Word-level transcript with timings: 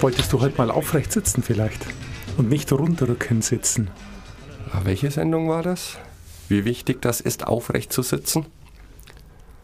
Wolltest 0.00 0.32
du 0.32 0.40
heute 0.40 0.56
mal 0.56 0.70
aufrecht 0.70 1.12
sitzen 1.12 1.42
vielleicht? 1.42 1.84
Und 2.38 2.48
nicht 2.48 2.72
runterrücken 2.72 3.42
sitzen? 3.42 3.90
Ah, 4.72 4.80
Welche 4.84 5.10
Sendung 5.10 5.50
war 5.50 5.62
das? 5.62 5.98
Wie 6.48 6.64
wichtig 6.64 7.02
das 7.02 7.20
ist, 7.20 7.46
aufrecht 7.46 7.92
zu 7.92 8.00
sitzen? 8.00 8.46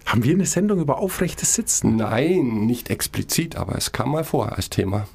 Haben 0.04 0.25
wir 0.25 0.34
eine 0.34 0.45
Sendung 0.45 0.80
über 0.80 0.98
aufrechtes 0.98 1.54
Sitzen? 1.54 1.96
Nein, 1.96 2.67
nicht 2.67 2.90
explizit, 2.90 3.56
aber 3.56 3.76
es 3.76 3.93
kam 3.93 4.11
mal 4.11 4.25
vor 4.25 4.53
als 4.53 4.68
Thema. 4.68 5.09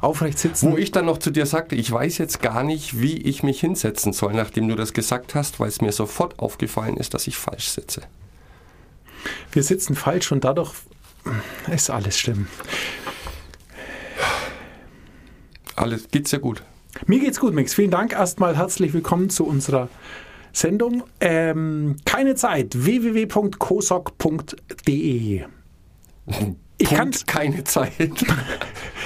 Aufrecht 0.00 0.38
sitzen? 0.38 0.70
Wo 0.70 0.76
ich 0.76 0.92
dann 0.92 1.06
noch 1.06 1.18
zu 1.18 1.32
dir 1.32 1.46
sagte, 1.46 1.74
ich 1.74 1.90
weiß 1.90 2.18
jetzt 2.18 2.40
gar 2.40 2.62
nicht, 2.62 3.00
wie 3.00 3.16
ich 3.16 3.42
mich 3.42 3.58
hinsetzen 3.58 4.12
soll, 4.12 4.32
nachdem 4.32 4.68
du 4.68 4.76
das 4.76 4.92
gesagt 4.92 5.34
hast, 5.34 5.58
weil 5.58 5.66
es 5.68 5.80
mir 5.80 5.90
sofort 5.90 6.38
aufgefallen 6.38 6.96
ist, 6.98 7.14
dass 7.14 7.26
ich 7.26 7.36
falsch 7.36 7.70
sitze. 7.70 8.02
Wir 9.52 9.62
sitzen 9.62 9.94
falsch 9.94 10.32
und 10.32 10.44
dadurch 10.44 10.72
ist 11.72 11.90
alles 11.90 12.18
schlimm. 12.18 12.46
Alles 15.76 16.08
geht's 16.10 16.30
dir 16.30 16.40
gut. 16.40 16.62
Mir 17.06 17.20
geht's 17.20 17.40
gut, 17.40 17.54
Mix. 17.54 17.72
Vielen 17.74 17.90
Dank. 17.90 18.12
Erstmal 18.12 18.56
herzlich 18.56 18.92
willkommen 18.92 19.30
zu 19.30 19.46
unserer 19.46 19.88
Sendung. 20.52 21.04
Ähm, 21.20 21.96
keine 22.04 22.34
Zeit. 22.34 22.74
www.kosok.de 22.84 25.44
Ich 26.78 26.90
kann's- 26.90 27.24
keine 27.26 27.64
Zeit. 27.64 27.92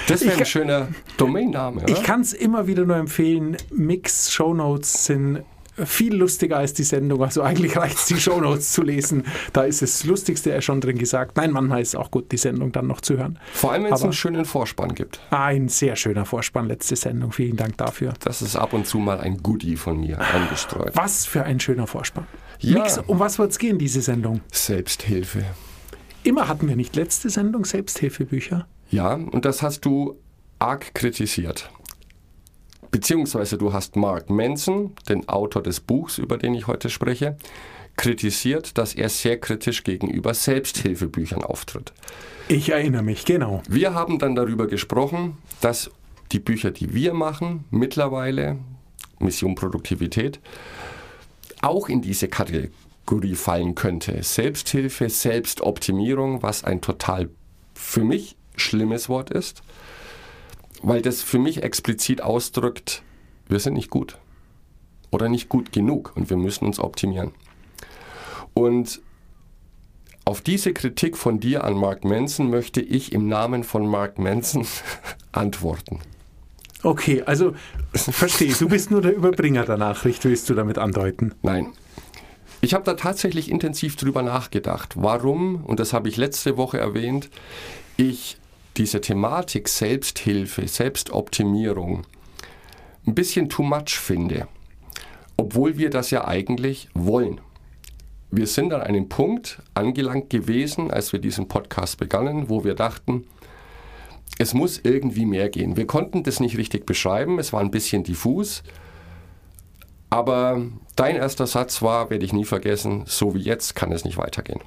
Das 0.07 0.21
wäre 0.21 0.33
ein 0.33 0.37
kann- 0.37 0.45
schöner 0.45 0.87
Domainname? 1.17 1.83
Ich 1.87 2.03
kann 2.03 2.21
es 2.21 2.33
immer 2.33 2.67
wieder 2.67 2.85
nur 2.85 2.95
empfehlen. 2.97 3.57
Mix 3.71 4.31
Shownotes 4.31 5.05
sind 5.05 5.43
viel 5.83 6.15
lustiger 6.15 6.57
als 6.57 6.73
die 6.73 6.83
Sendung. 6.83 7.23
Also 7.23 7.41
eigentlich 7.41 7.75
reicht 7.77 7.97
es, 7.97 8.05
die 8.05 8.19
Shownotes 8.19 8.71
zu 8.71 8.81
lesen. 8.81 9.23
Da 9.53 9.63
ist 9.63 9.81
das 9.81 10.03
Lustigste 10.03 10.49
ja 10.51 10.61
schon 10.61 10.81
drin 10.81 10.97
gesagt. 10.97 11.37
Nein, 11.37 11.51
manchmal 11.51 11.81
ist 11.81 11.89
es 11.89 11.95
auch 11.95 12.11
gut, 12.11 12.31
die 12.31 12.37
Sendung 12.37 12.71
dann 12.71 12.87
noch 12.87 13.01
zu 13.01 13.17
hören. 13.17 13.39
Vor 13.53 13.71
allem, 13.71 13.85
wenn 13.85 13.93
es 13.93 14.03
einen 14.03 14.13
schönen 14.13 14.45
Vorspann 14.45 14.95
gibt. 14.95 15.19
Ein 15.31 15.67
sehr 15.67 15.95
schöner 15.95 16.25
Vorspann, 16.25 16.67
letzte 16.67 16.95
Sendung. 16.95 17.31
Vielen 17.31 17.57
Dank 17.57 17.77
dafür. 17.77 18.13
Das 18.19 18.41
ist 18.41 18.55
ab 18.55 18.73
und 18.73 18.87
zu 18.87 18.99
mal 18.99 19.19
ein 19.19 19.43
Goodie 19.43 19.75
von 19.75 19.99
mir 19.99 20.19
eingestreut. 20.19 20.91
Was 20.95 21.25
für 21.25 21.43
ein 21.43 21.59
schöner 21.59 21.87
Vorspann. 21.87 22.27
Ja. 22.59 22.79
Mix, 22.79 22.97
um 22.99 23.19
was 23.19 23.37
wird 23.37 23.51
es 23.51 23.59
gehen, 23.59 23.77
diese 23.77 24.01
Sendung? 24.01 24.41
Selbsthilfe. 24.51 25.43
Immer 26.23 26.47
hatten 26.47 26.67
wir 26.67 26.75
nicht 26.75 26.95
letzte 26.95 27.29
Sendung 27.29 27.65
Selbsthilfebücher. 27.65 28.67
Ja, 28.89 29.13
und 29.13 29.45
das 29.45 29.61
hast 29.61 29.85
du 29.85 30.17
arg 30.57 30.95
kritisiert. 30.95 31.69
Beziehungsweise 32.95 33.57
du 33.57 33.73
hast 33.73 33.97
Mark 33.97 34.29
Manson, 34.29 34.93
den 35.09 35.27
Autor 35.27 35.61
des 35.61 35.81
Buchs, 35.81 36.17
über 36.17 36.37
den 36.37 36.53
ich 36.53 36.67
heute 36.67 36.89
spreche, 36.89 37.35
kritisiert, 37.97 38.77
dass 38.77 38.95
er 38.95 39.09
sehr 39.09 39.37
kritisch 39.37 39.83
gegenüber 39.83 40.33
Selbsthilfebüchern 40.33 41.43
auftritt. 41.43 41.91
Ich 42.47 42.69
erinnere 42.69 43.03
mich, 43.03 43.25
genau. 43.25 43.61
Wir 43.67 43.93
haben 43.93 44.17
dann 44.17 44.33
darüber 44.33 44.67
gesprochen, 44.67 45.37
dass 45.59 45.91
die 46.31 46.39
Bücher, 46.39 46.71
die 46.71 46.93
wir 46.93 47.13
machen, 47.13 47.65
mittlerweile, 47.69 48.59
Mission 49.19 49.55
Produktivität, 49.55 50.39
auch 51.61 51.89
in 51.89 52.01
diese 52.01 52.29
Kategorie 52.29 53.35
fallen 53.35 53.75
könnte. 53.75 54.23
Selbsthilfe, 54.23 55.09
Selbstoptimierung, 55.09 56.43
was 56.43 56.63
ein 56.63 56.79
total 56.79 57.27
für 57.73 58.05
mich 58.05 58.37
schlimmes 58.55 59.09
Wort 59.09 59.31
ist, 59.31 59.63
weil 60.85 61.01
das 61.01 61.23
für 61.23 61.39
mich 61.39 61.63
explizit 61.63 62.21
ausdrückt, 62.21 63.01
wir 63.47 63.59
sind 63.59 63.73
nicht 63.73 63.89
gut 63.89 64.19
oder 65.09 65.29
nicht 65.29 65.49
gut 65.49 65.71
genug 65.71 66.13
und 66.15 66.29
wir 66.29 66.37
müssen 66.37 66.65
uns 66.65 66.79
optimieren. 66.79 67.31
Und 68.53 69.01
auf 70.25 70.41
diese 70.41 70.73
Kritik 70.73 71.17
von 71.17 71.39
dir 71.39 71.63
an 71.63 71.73
Mark 71.73 72.05
Manson 72.05 72.51
möchte 72.51 72.81
ich 72.81 73.13
im 73.13 73.27
Namen 73.27 73.63
von 73.63 73.87
Mark 73.87 74.19
Manson 74.19 74.65
antworten. 75.31 75.99
Okay, 76.83 77.23
also 77.25 77.55
verstehe, 77.93 78.53
du 78.53 78.69
bist 78.69 78.91
nur 78.91 79.01
der 79.01 79.15
Überbringer 79.15 79.65
der 79.65 79.77
Nachricht, 79.77 80.23
willst 80.23 80.49
du 80.49 80.53
damit 80.53 80.77
andeuten? 80.77 81.33
Nein. 81.41 81.73
Ich 82.61 82.75
habe 82.75 82.83
da 82.83 82.93
tatsächlich 82.93 83.49
intensiv 83.49 83.95
drüber 83.95 84.21
nachgedacht, 84.21 84.93
warum, 84.95 85.63
und 85.65 85.79
das 85.79 85.93
habe 85.93 86.09
ich 86.09 86.17
letzte 86.17 86.57
Woche 86.57 86.77
erwähnt, 86.77 87.29
ich 87.97 88.37
diese 88.77 89.01
Thematik 89.01 89.67
Selbsthilfe, 89.67 90.67
Selbstoptimierung 90.67 92.05
ein 93.07 93.15
bisschen 93.15 93.49
too 93.49 93.63
much 93.63 93.97
finde, 93.99 94.47
obwohl 95.37 95.77
wir 95.77 95.89
das 95.89 96.11
ja 96.11 96.27
eigentlich 96.27 96.89
wollen. 96.93 97.39
Wir 98.31 98.47
sind 98.47 98.73
an 98.73 98.81
einem 98.81 99.07
Punkt 99.07 99.61
angelangt 99.73 100.29
gewesen, 100.29 100.91
als 100.91 101.13
wir 101.13 101.19
diesen 101.19 101.47
Podcast 101.47 101.97
begannen, 101.97 102.49
wo 102.49 102.63
wir 102.63 102.73
dachten, 102.73 103.25
es 104.37 104.53
muss 104.53 104.81
irgendwie 104.83 105.25
mehr 105.25 105.49
gehen. 105.49 105.77
Wir 105.77 105.87
konnten 105.87 106.23
das 106.23 106.39
nicht 106.39 106.57
richtig 106.57 106.85
beschreiben, 106.85 107.39
es 107.39 107.53
war 107.53 107.61
ein 107.61 107.71
bisschen 107.71 108.03
diffus, 108.03 108.63
aber 110.09 110.61
dein 110.95 111.15
erster 111.15 111.47
Satz 111.47 111.81
war, 111.81 112.09
werde 112.09 112.25
ich 112.25 112.33
nie 112.33 112.45
vergessen, 112.45 113.03
so 113.05 113.35
wie 113.35 113.41
jetzt 113.41 113.75
kann 113.75 113.91
es 113.91 114.03
nicht 114.03 114.17
weitergehen. 114.17 114.59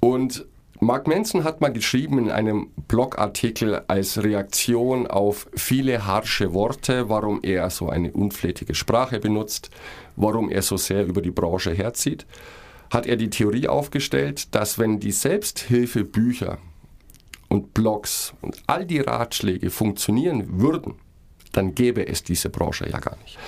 Und 0.00 0.46
Mark 0.84 1.06
Manson 1.06 1.44
hat 1.44 1.62
mal 1.62 1.72
geschrieben 1.72 2.18
in 2.18 2.30
einem 2.30 2.68
Blogartikel 2.88 3.82
als 3.88 4.22
Reaktion 4.22 5.06
auf 5.06 5.48
viele 5.54 6.06
harsche 6.06 6.52
Worte, 6.52 7.08
warum 7.08 7.40
er 7.42 7.70
so 7.70 7.88
eine 7.88 8.12
unflätige 8.12 8.74
Sprache 8.74 9.18
benutzt, 9.18 9.70
warum 10.16 10.50
er 10.50 10.60
so 10.60 10.76
sehr 10.76 11.06
über 11.06 11.22
die 11.22 11.30
Branche 11.30 11.72
herzieht, 11.72 12.26
hat 12.90 13.06
er 13.06 13.16
die 13.16 13.30
Theorie 13.30 13.66
aufgestellt, 13.66 14.54
dass 14.54 14.78
wenn 14.78 15.00
die 15.00 15.12
Selbsthilfebücher 15.12 16.58
und 17.48 17.72
Blogs 17.72 18.34
und 18.42 18.62
all 18.66 18.84
die 18.84 19.00
Ratschläge 19.00 19.70
funktionieren 19.70 20.60
würden, 20.60 20.96
dann 21.52 21.74
gäbe 21.74 22.06
es 22.06 22.24
diese 22.24 22.50
Branche 22.50 22.90
ja 22.90 22.98
gar 22.98 23.16
nicht. 23.22 23.38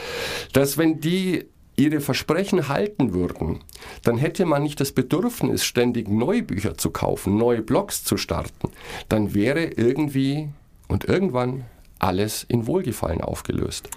Dass 0.54 0.78
wenn 0.78 1.00
die 1.00 1.44
ihre 1.76 2.00
Versprechen 2.00 2.69
halten 2.69 3.12
würden, 3.12 3.60
dann 4.03 4.16
hätte 4.16 4.44
man 4.47 4.62
nicht 4.62 4.81
das 4.81 4.92
Bedürfnis, 4.92 5.64
ständig 5.64 6.09
neue 6.09 6.42
Bücher 6.42 6.76
zu 6.76 6.91
kaufen, 6.91 7.37
neue 7.37 7.62
Blogs 7.62 8.04
zu 8.04 8.16
starten. 8.16 8.70
Dann 9.09 9.34
wäre 9.34 9.64
irgendwie 9.64 10.48
und 10.88 11.04
irgendwann 11.04 11.64
alles 11.98 12.44
in 12.44 12.66
Wohlgefallen 12.66 13.20
aufgelöst. 13.20 13.88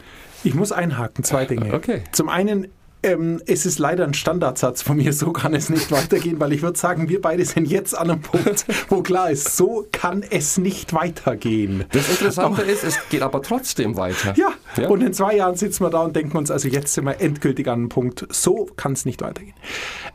Ich 0.44 0.56
muss 0.56 0.72
einhaken, 0.72 1.24
zwei 1.24 1.46
Dinge. 1.46 1.74
Okay. 1.74 2.02
Zum 2.12 2.30
einen, 2.30 2.68
ähm, 3.02 3.42
es 3.46 3.66
ist 3.66 3.80
leider 3.80 4.04
ein 4.04 4.14
Standardsatz 4.14 4.82
von 4.82 4.98
mir, 4.98 5.14
so 5.14 5.32
kann 5.32 5.54
es 5.54 5.70
nicht 5.70 5.92
weitergehen, 5.92 6.40
weil 6.40 6.52
ich 6.54 6.62
würde 6.62 6.78
sagen, 6.78 7.08
wir 7.10 7.22
beide 7.22 7.46
sind 7.46 7.66
jetzt 7.68 7.98
an 7.98 8.12
einem 8.12 8.22
Punkt, 8.22 8.66
wo 8.90 9.02
klar 9.02 9.32
ist, 9.32 9.56
so 9.56 9.88
kann 9.92 10.24
es 10.30 10.58
nicht 10.58 10.94
weitergehen. 10.94 11.86
Das 11.92 12.10
Interessante 12.10 12.62
ist, 12.62 12.84
es 12.84 13.00
geht 13.10 13.22
aber 13.22 13.42
trotzdem 13.42 13.96
weiter. 13.98 14.34
Ja, 14.36 14.50
Ja. 14.76 14.90
und 14.90 15.02
in 15.02 15.14
zwei 15.14 15.36
Jahren 15.36 15.56
sitzen 15.56 15.84
wir 15.84 15.90
da 15.90 16.02
und 16.02 16.16
denken 16.16 16.38
uns, 16.38 16.52
also 16.52 16.68
jetzt 16.68 16.94
sind 16.94 17.06
wir 17.06 17.22
endgültig 17.22 17.68
an 17.68 17.80
einem 17.80 17.90
Punkt, 17.90 18.28
so 18.30 18.70
kann 18.76 18.94
es 18.94 19.06
nicht 19.06 19.22
weitergehen. 19.22 19.56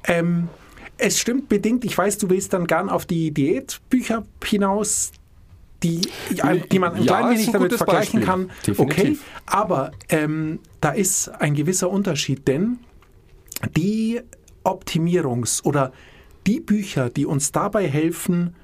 Ähm, 0.04 0.48
es 0.98 1.18
stimmt 1.18 1.48
bedingt, 1.48 1.84
ich 1.84 1.96
weiß, 1.96 2.18
du 2.18 2.30
willst 2.30 2.52
dann 2.52 2.66
gern 2.66 2.88
auf 2.88 3.04
die 3.06 3.32
Diätbücher 3.32 4.24
hinaus, 4.44 5.10
die, 5.84 6.00
die 6.72 6.78
man 6.78 6.94
ein 6.94 7.02
Ja, 7.02 7.18
klein 7.18 7.34
wenig 7.34 7.46
ein 7.48 7.52
damit 7.52 7.74
vergleichen 7.74 8.20
Beispiel. 8.20 8.20
kann. 8.20 8.50
Definitiv. 8.66 8.80
Okay, 8.80 9.18
aber 9.46 9.92
ähm, 10.08 10.58
da 10.80 10.90
ist 10.90 11.28
ein 11.28 11.54
gewisser 11.54 11.90
Unterschied, 11.90 12.48
denn 12.48 12.78
die 13.76 14.20
Optimierungs- 14.64 15.62
oder 15.62 15.92
die 16.46 16.60
Bücher, 16.60 17.10
die 17.10 17.26
uns 17.26 17.52
dabei 17.52 17.86
helfen, 17.86 18.56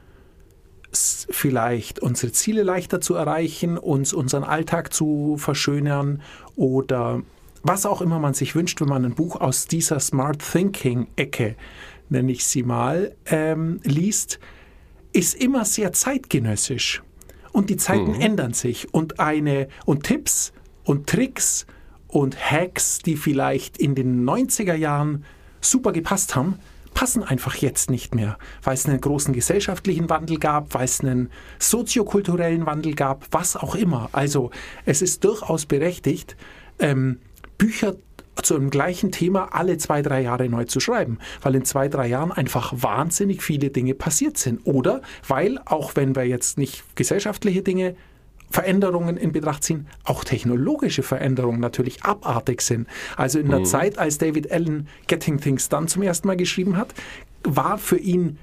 vielleicht 0.92 2.00
unsere 2.00 2.32
Ziele 2.32 2.62
leichter 2.62 3.00
zu 3.00 3.14
erreichen, 3.14 3.78
uns 3.78 4.12
unseren 4.12 4.42
Alltag 4.42 4.92
zu 4.92 5.36
verschönern 5.38 6.20
oder 6.56 7.22
was 7.62 7.86
auch 7.86 8.00
immer 8.00 8.18
man 8.18 8.34
sich 8.34 8.54
wünscht, 8.54 8.80
wenn 8.80 8.88
man 8.88 9.04
ein 9.04 9.14
Buch 9.14 9.36
aus 9.36 9.66
dieser 9.66 10.00
Smart 10.00 10.42
Thinking-Ecke, 10.52 11.54
nenne 12.08 12.32
ich 12.32 12.44
sie 12.44 12.62
mal, 12.62 13.14
ähm, 13.26 13.80
liest, 13.84 14.40
ist 15.12 15.34
immer 15.34 15.64
sehr 15.64 15.92
zeitgenössisch. 15.92 17.02
Und 17.52 17.70
die 17.70 17.76
Zeiten 17.76 18.14
ändern 18.14 18.52
sich. 18.52 18.92
Und 18.94 19.20
eine 19.20 19.68
und 19.84 20.04
Tipps 20.04 20.52
und 20.84 21.08
Tricks 21.08 21.66
und 22.08 22.36
Hacks, 22.38 22.98
die 22.98 23.16
vielleicht 23.16 23.78
in 23.78 23.94
den 23.94 24.24
90er 24.24 24.74
Jahren 24.74 25.24
super 25.60 25.92
gepasst 25.92 26.34
haben, 26.34 26.58
passen 26.94 27.22
einfach 27.22 27.54
jetzt 27.56 27.88
nicht 27.88 28.14
mehr, 28.14 28.36
weil 28.62 28.74
es 28.74 28.86
einen 28.86 29.00
großen 29.00 29.32
gesellschaftlichen 29.32 30.10
Wandel 30.10 30.38
gab, 30.38 30.74
weil 30.74 30.84
es 30.84 31.00
einen 31.00 31.30
soziokulturellen 31.58 32.66
Wandel 32.66 32.94
gab, 32.94 33.26
was 33.30 33.56
auch 33.56 33.74
immer. 33.74 34.08
Also 34.12 34.50
es 34.84 35.00
ist 35.00 35.24
durchaus 35.24 35.66
berechtigt, 35.66 36.36
ähm, 36.78 37.20
Bücher 37.58 37.94
zu 38.42 38.56
einem 38.56 38.70
gleichen 38.70 39.12
Thema 39.12 39.54
alle 39.54 39.76
zwei, 39.78 40.02
drei 40.02 40.22
Jahre 40.22 40.48
neu 40.48 40.64
zu 40.64 40.80
schreiben, 40.80 41.18
weil 41.42 41.54
in 41.54 41.64
zwei, 41.64 41.88
drei 41.88 42.06
Jahren 42.06 42.32
einfach 42.32 42.72
wahnsinnig 42.76 43.42
viele 43.42 43.70
Dinge 43.70 43.94
passiert 43.94 44.38
sind. 44.38 44.60
Oder 44.64 45.02
weil, 45.26 45.58
auch 45.64 45.96
wenn 45.96 46.16
wir 46.16 46.24
jetzt 46.24 46.58
nicht 46.58 46.96
gesellschaftliche 46.96 47.62
Dinge 47.62 47.96
Veränderungen 48.50 49.16
in 49.16 49.30
Betracht 49.30 49.62
ziehen, 49.62 49.86
auch 50.02 50.24
technologische 50.24 51.04
Veränderungen 51.04 51.60
natürlich 51.60 52.02
abartig 52.02 52.62
sind. 52.62 52.88
Also 53.16 53.38
in 53.38 53.48
der 53.48 53.62
Zeit, 53.62 53.96
als 53.96 54.18
David 54.18 54.50
Allen 54.50 54.88
Getting 55.06 55.40
Things 55.40 55.68
Done 55.68 55.86
zum 55.86 56.02
ersten 56.02 56.26
Mal 56.26 56.36
geschrieben 56.36 56.76
hat, 56.76 56.92
war 57.44 57.78
für 57.78 57.98
ihn 57.98 58.38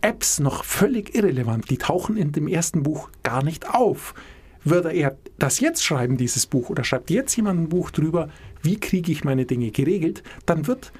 Apps 0.00 0.40
noch 0.40 0.64
völlig 0.64 1.14
irrelevant. 1.14 1.70
Die 1.70 1.78
tauchen 1.78 2.16
in 2.16 2.32
dem 2.32 2.48
ersten 2.48 2.82
Buch 2.82 3.08
gar 3.22 3.44
nicht 3.44 3.72
auf. 3.72 4.14
Würde 4.64 4.92
er 4.92 5.16
das 5.38 5.60
jetzt 5.60 5.84
schreiben, 5.84 6.16
dieses 6.16 6.46
Buch, 6.46 6.68
oder 6.68 6.82
schreibt 6.82 7.10
jetzt 7.10 7.36
jemand 7.36 7.60
ein 7.60 7.68
Buch 7.68 7.90
drüber, 7.90 8.28
wie 8.64 8.80
kriege 8.80 9.12
ich 9.12 9.24
meine 9.24 9.46
Dinge 9.46 9.70
geregelt, 9.70 10.22
dann 10.46 10.66
wird 10.66 10.92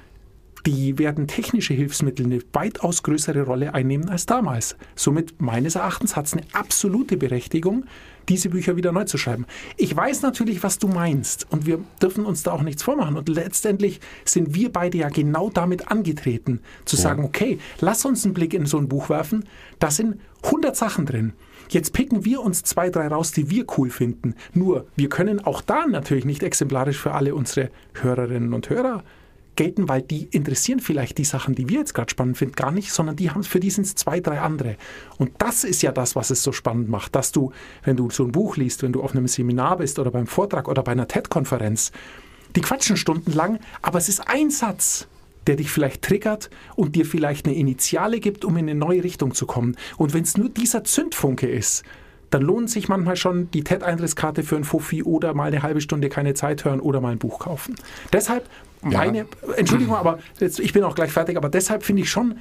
die 0.65 0.97
werden 0.97 1.27
technische 1.27 1.73
Hilfsmittel 1.73 2.25
eine 2.25 2.39
weitaus 2.53 3.03
größere 3.03 3.43
Rolle 3.43 3.73
einnehmen 3.73 4.09
als 4.09 4.25
damals. 4.25 4.75
Somit 4.95 5.39
meines 5.39 5.75
Erachtens 5.75 6.15
hat 6.15 6.25
es 6.25 6.33
eine 6.33 6.43
absolute 6.53 7.17
Berechtigung, 7.17 7.85
diese 8.29 8.49
Bücher 8.49 8.75
wieder 8.75 8.91
neu 8.91 9.03
zu 9.03 9.19
schreiben. 9.19 9.45
Ich 9.77 9.95
weiß 9.95 10.23
natürlich, 10.23 10.63
was 10.63 10.79
du 10.79 10.87
meinst 10.87 11.45
und 11.51 11.67
wir 11.67 11.79
dürfen 12.01 12.25
uns 12.25 12.41
da 12.41 12.51
auch 12.51 12.63
nichts 12.63 12.81
vormachen. 12.81 13.15
Und 13.15 13.29
letztendlich 13.29 13.99
sind 14.23 14.55
wir 14.55 14.71
beide 14.71 14.97
ja 14.97 15.09
genau 15.09 15.51
damit 15.51 15.91
angetreten, 15.91 16.61
zu 16.85 16.95
ja. 16.95 17.03
sagen, 17.03 17.23
okay, 17.23 17.59
lass 17.79 18.03
uns 18.05 18.25
einen 18.25 18.33
Blick 18.33 18.55
in 18.55 18.65
so 18.65 18.79
ein 18.79 18.89
Buch 18.89 19.09
werfen, 19.09 19.45
da 19.77 19.91
sind 19.91 20.19
100 20.43 20.75
Sachen 20.75 21.05
drin. 21.05 21.33
Jetzt 21.69 21.93
picken 21.93 22.25
wir 22.25 22.41
uns 22.41 22.63
zwei, 22.63 22.89
drei 22.89 23.07
raus, 23.07 23.31
die 23.31 23.49
wir 23.49 23.65
cool 23.77 23.89
finden. 23.89 24.35
Nur, 24.53 24.87
wir 24.95 25.09
können 25.09 25.43
auch 25.45 25.61
da 25.61 25.87
natürlich 25.87 26.25
nicht 26.25 26.43
exemplarisch 26.43 26.97
für 26.97 27.13
alle 27.13 27.35
unsere 27.35 27.69
Hörerinnen 27.93 28.53
und 28.53 28.69
Hörer 28.69 29.03
gelten, 29.55 29.87
weil 29.87 30.01
die 30.01 30.25
interessieren 30.25 30.79
vielleicht 30.79 31.17
die 31.17 31.23
Sachen, 31.23 31.55
die 31.55 31.69
wir 31.69 31.79
jetzt 31.79 31.93
gerade 31.93 32.09
spannend 32.09 32.37
finden, 32.37 32.55
gar 32.55 32.71
nicht, 32.71 32.91
sondern 32.91 33.15
die 33.15 33.31
haben 33.31 33.43
für 33.43 33.59
die 33.59 33.69
sind 33.69 33.85
es 33.85 33.95
zwei, 33.95 34.19
drei 34.19 34.41
andere. 34.41 34.75
Und 35.17 35.31
das 35.37 35.63
ist 35.63 35.81
ja 35.81 35.91
das, 35.91 36.15
was 36.15 36.29
es 36.29 36.43
so 36.43 36.51
spannend 36.51 36.89
macht, 36.89 37.15
dass 37.15 37.31
du, 37.31 37.51
wenn 37.83 37.97
du 37.97 38.09
so 38.09 38.23
ein 38.23 38.31
Buch 38.31 38.57
liest, 38.57 38.83
wenn 38.83 38.93
du 38.93 39.01
auf 39.01 39.15
einem 39.15 39.27
Seminar 39.27 39.77
bist 39.77 39.99
oder 39.99 40.11
beim 40.11 40.27
Vortrag 40.27 40.67
oder 40.67 40.83
bei 40.83 40.91
einer 40.91 41.07
TED-Konferenz, 41.07 41.91
die 42.55 42.61
quatschen 42.61 42.97
stundenlang, 42.97 43.59
aber 43.81 43.97
es 43.97 44.09
ist 44.09 44.27
ein 44.27 44.49
Satz, 44.49 45.07
der 45.47 45.55
dich 45.55 45.69
vielleicht 45.69 46.01
triggert 46.01 46.49
und 46.75 46.95
dir 46.95 47.05
vielleicht 47.05 47.45
eine 47.45 47.55
Initiale 47.55 48.19
gibt, 48.19 48.45
um 48.45 48.57
in 48.57 48.69
eine 48.69 48.77
neue 48.77 49.03
Richtung 49.03 49.33
zu 49.33 49.45
kommen. 49.45 49.75
Und 49.97 50.13
wenn 50.13 50.23
es 50.23 50.37
nur 50.37 50.49
dieser 50.49 50.83
Zündfunke 50.83 51.47
ist, 51.47 51.83
dann 52.31 52.41
lohnt 52.41 52.69
sich 52.69 52.89
manchmal 52.89 53.15
schon 53.15 53.49
die 53.51 53.63
TED-Eintrittskarte 53.63 54.43
für 54.43 54.55
ein 54.55 54.63
Fuffi 54.63 55.03
oder 55.03 55.33
mal 55.33 55.47
eine 55.47 55.63
halbe 55.63 55.79
Stunde 55.81 56.09
keine 56.09 56.33
Zeit 56.33 56.65
hören 56.65 56.79
oder 56.79 56.99
mal 56.99 57.11
ein 57.11 57.19
Buch 57.19 57.39
kaufen. 57.39 57.75
Deshalb 58.11 58.49
meine, 58.81 59.19
ja. 59.19 59.53
Entschuldigung, 59.55 59.95
aber 59.95 60.19
jetzt, 60.39 60.59
ich 60.59 60.73
bin 60.73 60.83
auch 60.83 60.95
gleich 60.95 61.11
fertig, 61.11 61.37
aber 61.37 61.49
deshalb 61.49 61.83
finde 61.83 62.01
ich 62.01 62.09
schon, 62.09 62.39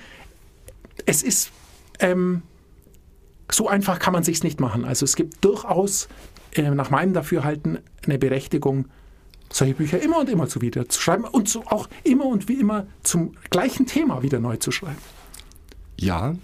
es 1.06 1.22
ist, 1.22 1.50
ähm, 2.00 2.42
so 3.50 3.68
einfach 3.68 3.98
kann 3.98 4.12
man 4.12 4.24
sich 4.24 4.42
nicht 4.42 4.60
machen. 4.60 4.84
Also 4.84 5.04
es 5.04 5.16
gibt 5.16 5.44
durchaus 5.44 6.08
äh, 6.54 6.70
nach 6.70 6.90
meinem 6.90 7.12
Dafürhalten 7.12 7.78
eine 8.04 8.18
Berechtigung, 8.18 8.86
solche 9.54 9.74
Bücher 9.74 10.02
immer 10.02 10.18
und 10.18 10.28
immer 10.28 10.48
zu 10.48 10.60
wieder 10.60 10.88
zu 10.88 11.00
schreiben 11.00 11.24
und 11.24 11.48
so 11.48 11.64
auch 11.66 11.88
immer 12.02 12.26
und 12.26 12.48
wie 12.48 12.54
immer 12.54 12.86
zum 13.02 13.36
gleichen 13.50 13.86
Thema 13.86 14.22
wieder 14.22 14.40
neu 14.40 14.56
zu 14.56 14.72
schreiben. 14.72 14.98
Ja, 15.96 16.34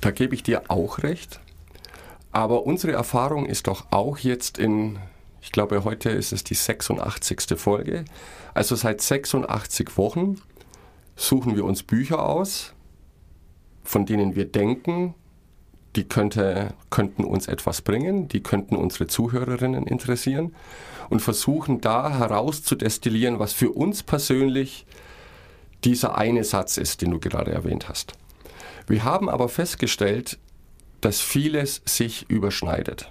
da 0.00 0.10
gebe 0.10 0.34
ich 0.34 0.42
dir 0.42 0.64
auch 0.68 1.02
recht. 1.02 1.40
Aber 2.30 2.66
unsere 2.66 2.92
Erfahrung 2.92 3.46
ist 3.46 3.66
doch 3.66 3.86
auch 3.90 4.18
jetzt 4.18 4.58
in, 4.58 4.98
ich 5.40 5.50
glaube, 5.50 5.82
heute 5.84 6.10
ist 6.10 6.32
es 6.32 6.44
die 6.44 6.54
86. 6.54 7.58
Folge. 7.58 8.04
Also 8.54 8.76
seit 8.76 9.00
86 9.00 9.96
Wochen 9.96 10.36
suchen 11.16 11.56
wir 11.56 11.64
uns 11.64 11.82
Bücher 11.82 12.24
aus, 12.24 12.74
von 13.82 14.06
denen 14.06 14.36
wir 14.36 14.44
denken, 14.44 15.14
die 15.96 16.04
könnte, 16.04 16.74
könnten 16.90 17.24
uns 17.24 17.48
etwas 17.48 17.82
bringen, 17.82 18.28
die 18.28 18.42
könnten 18.42 18.76
unsere 18.76 19.06
Zuhörerinnen 19.06 19.86
interessieren 19.86 20.54
und 21.08 21.20
versuchen 21.20 21.80
da 21.80 22.18
herauszudestillieren, 22.18 23.38
was 23.38 23.52
für 23.52 23.70
uns 23.70 24.02
persönlich 24.02 24.86
dieser 25.84 26.16
eine 26.16 26.44
Satz 26.44 26.76
ist, 26.76 27.02
den 27.02 27.10
du 27.10 27.18
gerade 27.18 27.50
erwähnt 27.50 27.88
hast. 27.88 28.12
Wir 28.86 29.04
haben 29.04 29.28
aber 29.28 29.48
festgestellt, 29.48 30.38
dass 31.00 31.20
vieles 31.20 31.82
sich 31.84 32.28
überschneidet. 32.28 33.08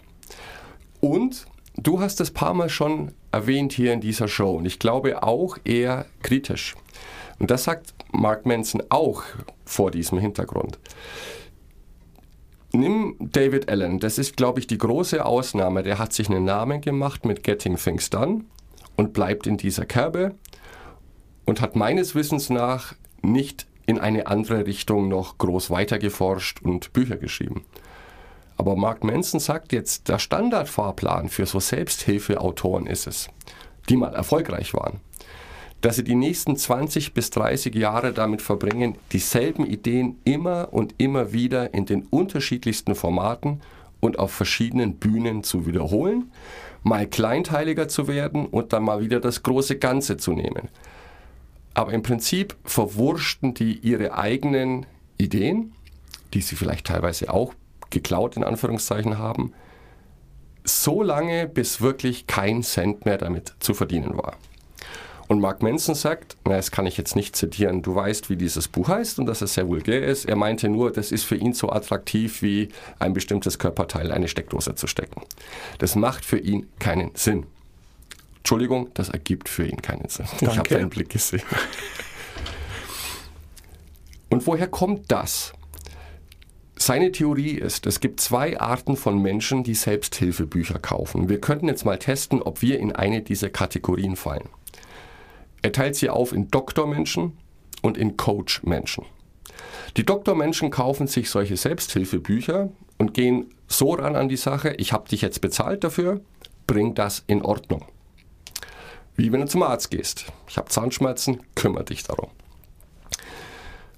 Und 1.02 1.46
du 1.76 2.00
hast 2.00 2.22
es 2.22 2.32
paar 2.32 2.54
Mal 2.54 2.70
schon 2.70 3.12
erwähnt 3.32 3.74
hier 3.74 3.94
in 3.94 4.02
dieser 4.02 4.28
Show 4.28 4.56
und 4.58 4.66
ich 4.66 4.80
glaube 4.80 5.24
auch 5.24 5.58
eher 5.64 6.06
kritisch. 6.22 6.76
Und 7.40 7.52
das 7.52 7.64
sagt 7.64 7.94
Mark 8.12 8.46
Manson 8.46 8.84
auch 8.90 9.24
vor 9.66 9.92
diesem 9.92 10.20
Hintergrund. 10.20 10.78
Nimm 12.72 13.16
David 13.20 13.70
Allen, 13.70 14.00
das 14.00 14.20
ist, 14.20 14.38
glaube 14.38 14.60
ich, 14.60 14.68
die 14.68 14.78
große 14.78 15.26
Ausnahme. 15.26 15.82
Der 15.82 15.98
hat 15.98 16.14
sich 16.14 16.30
einen 16.30 16.46
Namen 16.46 16.82
gemacht 16.82 17.26
mit 17.26 17.44
Getting 17.44 17.78
Things 17.78 18.10
Done 18.12 18.46
und 18.96 19.14
bleibt 19.14 19.48
in 19.48 19.58
dieser 19.58 19.86
Kerbe 19.86 20.36
und 21.46 21.62
hat 21.62 21.76
meines 21.76 22.14
Wissens 22.14 22.50
nach 22.52 22.94
nicht 23.24 23.66
in 23.88 24.00
eine 24.00 24.28
andere 24.28 24.68
Richtung 24.68 25.08
noch 25.08 25.40
groß 25.40 25.72
weitergeforscht 25.72 26.62
und 26.62 26.94
Bücher 26.94 27.18
geschrieben. 27.18 27.66
Aber 28.56 28.76
Mark 28.76 29.04
Manson 29.04 29.40
sagt 29.40 29.74
jetzt, 29.74 30.10
der 30.10 30.20
Standardfahrplan 30.20 31.30
für 31.30 31.48
so 31.48 31.60
Selbsthilfeautoren 31.60 32.86
ist 32.86 33.08
es, 33.08 33.30
die 33.88 33.96
mal 33.96 34.14
erfolgreich 34.14 34.76
waren, 34.76 35.00
dass 35.82 35.96
sie 35.96 36.04
die 36.04 36.16
nächsten 36.16 36.56
20 36.56 37.14
bis 37.14 37.30
30 37.30 37.74
Jahre 37.76 38.12
damit 38.12 38.42
verbringen, 38.42 38.98
dieselben 39.12 39.66
Ideen 39.66 40.18
immer 40.26 40.70
und 40.72 40.96
immer 40.98 41.32
wieder 41.32 41.74
in 41.74 41.86
den 41.86 42.04
unterschiedlichsten 42.04 42.96
Formaten 42.96 43.62
und 44.00 44.20
auf 44.20 44.32
verschiedenen 44.32 44.96
Bühnen 44.96 45.44
zu 45.44 45.66
wiederholen, 45.66 46.32
mal 46.84 47.08
kleinteiliger 47.08 47.88
zu 47.88 48.08
werden 48.08 48.46
und 48.46 48.74
dann 48.74 48.84
mal 48.84 49.02
wieder 49.02 49.20
das 49.20 49.44
große 49.44 49.78
Ganze 49.78 50.18
zu 50.18 50.34
nehmen. 50.34 50.70
Aber 51.74 51.94
im 51.94 52.04
Prinzip 52.04 52.56
verwurschten 52.64 53.54
die 53.54 53.78
ihre 53.80 54.18
eigenen 54.18 54.86
Ideen, 55.18 55.74
die 56.34 56.42
sie 56.42 56.56
vielleicht 56.56 56.88
teilweise 56.88 57.34
auch 57.34 57.54
geklaut 57.90 58.38
in 58.38 58.44
Anführungszeichen 58.44 59.18
haben, 59.18 59.54
so 60.64 61.02
lange, 61.02 61.48
bis 61.48 61.82
wirklich 61.82 62.28
kein 62.28 62.64
Cent 62.64 63.06
mehr 63.06 63.18
damit 63.18 63.54
zu 63.60 63.74
verdienen 63.74 64.18
war. 64.18 64.36
Und 65.30 65.42
Mark 65.42 65.62
Manson 65.62 65.94
sagt, 65.94 66.38
na, 66.44 66.56
das 66.56 66.72
kann 66.72 66.88
ich 66.88 66.98
jetzt 66.98 67.16
nicht 67.16 67.36
zitieren, 67.36 67.84
du 67.84 67.94
weißt, 67.94 68.32
wie 68.32 68.36
dieses 68.36 68.68
Buch 68.68 68.88
heißt 68.88 69.20
und 69.20 69.28
dass 69.28 69.44
es 69.44 69.54
sehr 69.54 69.68
vulgär 69.68 70.04
ist. 70.04 70.26
Er 70.26 70.36
meinte 70.36 70.70
nur, 70.70 70.92
das 70.92 71.12
ist 71.12 71.24
für 71.24 71.36
ihn 71.36 71.54
so 71.54 71.70
attraktiv 71.70 72.42
wie 72.42 72.70
ein 72.98 73.14
bestimmtes 73.14 73.60
Körperteil, 73.60 74.12
eine 74.12 74.28
Steckdose 74.28 74.74
zu 74.74 74.88
stecken. 74.88 75.22
Das 75.78 75.96
macht 75.96 76.26
für 76.26 76.40
ihn 76.40 76.68
keinen 76.80 77.12
Sinn. 77.14 77.46
Entschuldigung, 78.38 78.90
das 78.96 79.10
ergibt 79.10 79.50
für 79.50 79.68
ihn 79.68 79.84
keinen 79.84 80.10
Sinn. 80.10 80.26
Danke. 80.40 80.46
Ich 80.52 80.58
habe 80.58 80.70
deinen 80.70 80.90
Blick 80.90 81.10
gesehen. 81.10 81.44
Und 84.32 84.48
woher 84.48 84.68
kommt 84.68 85.12
das? 85.12 85.54
Seine 86.76 87.12
Theorie 87.12 87.52
ist, 87.52 87.86
es 87.86 88.00
gibt 88.00 88.20
zwei 88.20 88.60
Arten 88.60 88.96
von 88.96 89.22
Menschen, 89.22 89.64
die 89.64 89.76
Selbsthilfebücher 89.76 90.80
kaufen. 90.80 91.30
Wir 91.30 91.40
könnten 91.40 91.68
jetzt 91.68 91.86
mal 91.86 92.00
testen, 92.00 92.42
ob 92.42 92.64
wir 92.64 92.80
in 92.80 92.96
eine 92.96 93.22
dieser 93.22 93.50
Kategorien 93.50 94.16
fallen. 94.16 94.50
Er 95.62 95.72
teilt 95.72 95.96
sie 95.96 96.10
auf 96.10 96.34
in 96.34 96.50
Doktormenschen 96.50 97.38
und 97.82 97.98
in 97.98 98.18
Coachmenschen. 98.18 99.06
Die 99.98 100.06
Doktormenschen 100.06 100.70
kaufen 100.70 101.08
sich 101.08 101.30
solche 101.30 101.58
Selbsthilfebücher 101.58 102.70
und 102.98 103.14
gehen 103.14 103.54
so 103.68 103.94
ran 103.94 104.16
an 104.16 104.30
die 104.30 104.38
Sache, 104.38 104.74
ich 104.78 104.94
habe 104.94 105.10
dich 105.10 105.22
jetzt 105.22 105.42
bezahlt 105.42 105.84
dafür, 105.84 106.22
bring 106.68 106.96
das 106.96 107.24
in 107.28 107.42
Ordnung. 107.42 107.86
Wie 109.16 109.32
wenn 109.32 109.42
du 109.42 109.48
zum 109.48 109.64
Arzt 109.64 109.92
gehst. 109.92 110.26
Ich 110.48 110.58
habe 110.58 110.70
Zahnschmerzen, 110.70 111.42
kümmere 111.56 111.86
dich 111.86 112.04
darum. 112.04 112.30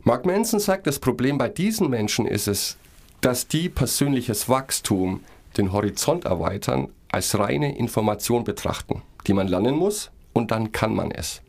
Mark 0.03 0.25
Manson 0.25 0.59
sagt, 0.59 0.87
das 0.87 0.97
Problem 0.97 1.37
bei 1.37 1.47
diesen 1.47 1.89
Menschen 1.89 2.25
ist 2.25 2.47
es, 2.47 2.77
dass 3.21 3.47
die 3.47 3.69
persönliches 3.69 4.49
Wachstum, 4.49 5.23
den 5.57 5.73
Horizont 5.73 6.25
erweitern, 6.25 6.89
als 7.11 7.37
reine 7.37 7.77
Information 7.77 8.43
betrachten, 8.43 9.03
die 9.27 9.33
man 9.33 9.47
lernen 9.47 9.75
muss 9.75 10.09
und 10.33 10.49
dann 10.51 10.71
kann 10.71 10.95
man 10.95 11.11
es. 11.11 11.41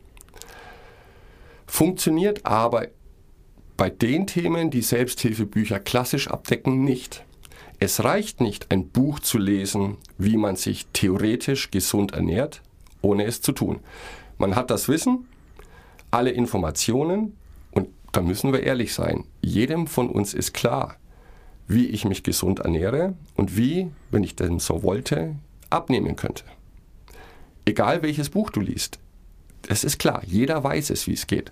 Funktioniert 1.73 2.45
aber 2.45 2.89
bei 3.77 3.89
den 3.89 4.27
Themen, 4.27 4.69
die 4.69 4.83
Selbsthilfebücher 4.83 5.79
klassisch 5.79 6.27
abdecken, 6.27 6.83
nicht. 6.83 7.25
Es 7.79 8.03
reicht 8.03 8.41
nicht, 8.41 8.71
ein 8.71 8.89
Buch 8.89 9.19
zu 9.19 9.39
lesen, 9.39 9.97
wie 10.19 10.37
man 10.37 10.55
sich 10.55 10.85
theoretisch 10.93 11.71
gesund 11.71 12.11
ernährt, 12.11 12.61
ohne 13.01 13.25
es 13.25 13.41
zu 13.41 13.53
tun. 13.53 13.79
Man 14.37 14.55
hat 14.55 14.69
das 14.69 14.87
Wissen, 14.87 15.25
alle 16.11 16.29
Informationen, 16.29 17.35
da 18.11 18.21
müssen 18.21 18.53
wir 18.53 18.61
ehrlich 18.61 18.93
sein. 18.93 19.23
Jedem 19.41 19.87
von 19.87 20.09
uns 20.09 20.35
ist 20.35 20.53
klar, 20.53 20.97
wie 21.67 21.87
ich 21.87 22.05
mich 22.05 22.21
gesund 22.21 22.59
ernähre 22.59 23.15
und 23.35 23.57
wie, 23.57 23.89
wenn 24.11 24.23
ich 24.23 24.35
denn 24.35 24.59
so 24.59 24.83
wollte, 24.83 25.37
abnehmen 25.71 26.17
könnte. 26.17 26.43
Egal 27.65 28.03
welches 28.03 28.29
Buch 28.29 28.51
du 28.51 28.59
liest, 28.59 28.99
es 29.67 29.83
ist 29.83 29.99
klar, 29.99 30.21
jeder 30.25 30.63
weiß 30.63 30.89
es, 30.89 31.07
wie 31.07 31.13
es 31.13 31.27
geht. 31.27 31.51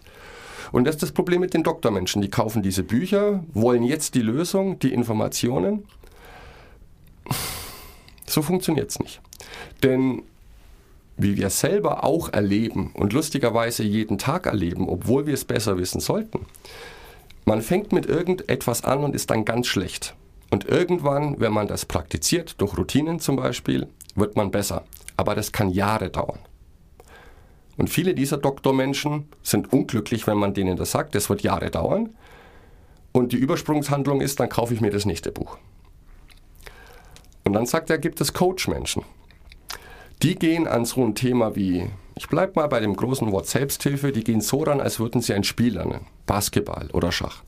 Und 0.71 0.85
das 0.85 0.95
ist 0.95 1.03
das 1.03 1.11
Problem 1.11 1.41
mit 1.41 1.53
den 1.53 1.63
Doktormenschen. 1.63 2.21
Die 2.21 2.29
kaufen 2.29 2.63
diese 2.63 2.83
Bücher, 2.83 3.43
wollen 3.53 3.83
jetzt 3.83 4.15
die 4.15 4.21
Lösung, 4.21 4.79
die 4.79 4.93
Informationen. 4.93 5.85
So 8.25 8.41
funktioniert 8.41 8.89
es 8.89 8.99
nicht. 8.99 9.21
Denn 9.83 10.23
wie 11.17 11.37
wir 11.37 11.49
selber 11.49 12.03
auch 12.03 12.29
erleben 12.33 12.91
und 12.93 13.13
lustigerweise 13.13 13.83
jeden 13.83 14.17
Tag 14.17 14.45
erleben, 14.45 14.87
obwohl 14.89 15.27
wir 15.27 15.33
es 15.33 15.45
besser 15.45 15.77
wissen 15.77 15.99
sollten. 15.99 16.45
Man 17.45 17.61
fängt 17.61 17.91
mit 17.91 18.05
irgendetwas 18.05 18.83
an 18.83 19.03
und 19.03 19.15
ist 19.15 19.29
dann 19.29 19.45
ganz 19.45 19.67
schlecht. 19.67 20.15
Und 20.49 20.65
irgendwann, 20.65 21.39
wenn 21.39 21.53
man 21.53 21.67
das 21.67 21.85
praktiziert, 21.85 22.59
durch 22.59 22.77
Routinen 22.77 23.19
zum 23.19 23.35
Beispiel, 23.35 23.87
wird 24.15 24.35
man 24.35 24.51
besser. 24.51 24.83
Aber 25.17 25.35
das 25.35 25.51
kann 25.51 25.69
Jahre 25.69 26.09
dauern. 26.09 26.39
Und 27.81 27.89
viele 27.89 28.13
dieser 28.13 28.37
Doktormenschen 28.37 29.25
sind 29.41 29.73
unglücklich, 29.73 30.27
wenn 30.27 30.37
man 30.37 30.53
denen 30.53 30.77
das 30.77 30.91
sagt, 30.91 31.15
das 31.15 31.31
wird 31.31 31.41
Jahre 31.41 31.71
dauern. 31.71 32.15
Und 33.11 33.31
die 33.31 33.37
Übersprungshandlung 33.37 34.21
ist, 34.21 34.39
dann 34.39 34.49
kaufe 34.49 34.75
ich 34.75 34.81
mir 34.81 34.91
das 34.91 35.07
nächste 35.07 35.31
Buch. 35.31 35.57
Und 37.43 37.53
dann 37.53 37.65
sagt 37.65 37.89
er, 37.89 37.97
gibt 37.97 38.21
es 38.21 38.33
Coachmenschen. 38.33 39.01
Die 40.21 40.35
gehen 40.35 40.67
an 40.67 40.85
so 40.85 41.03
ein 41.03 41.15
Thema 41.15 41.55
wie, 41.55 41.89
ich 42.13 42.27
bleibe 42.27 42.53
mal 42.53 42.67
bei 42.67 42.81
dem 42.81 42.95
großen 42.95 43.31
Wort 43.31 43.47
Selbsthilfe, 43.47 44.11
die 44.11 44.23
gehen 44.23 44.41
so 44.41 44.61
ran, 44.61 44.79
als 44.79 44.99
würden 44.99 45.19
sie 45.19 45.33
ein 45.33 45.43
Spiel 45.43 45.73
lernen, 45.73 46.05
Basketball 46.27 46.87
oder 46.93 47.11
Schach. 47.11 47.41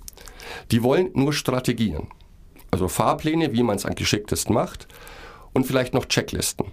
Die 0.71 0.81
wollen 0.81 1.11
nur 1.13 1.33
Strategien, 1.33 2.07
also 2.71 2.87
Fahrpläne, 2.87 3.53
wie 3.53 3.61
man 3.61 3.75
es 3.75 3.85
am 3.85 3.93
geschicktesten 3.93 4.55
macht 4.55 4.87
und 5.53 5.67
vielleicht 5.67 5.93
noch 5.93 6.05
Checklisten. 6.05 6.71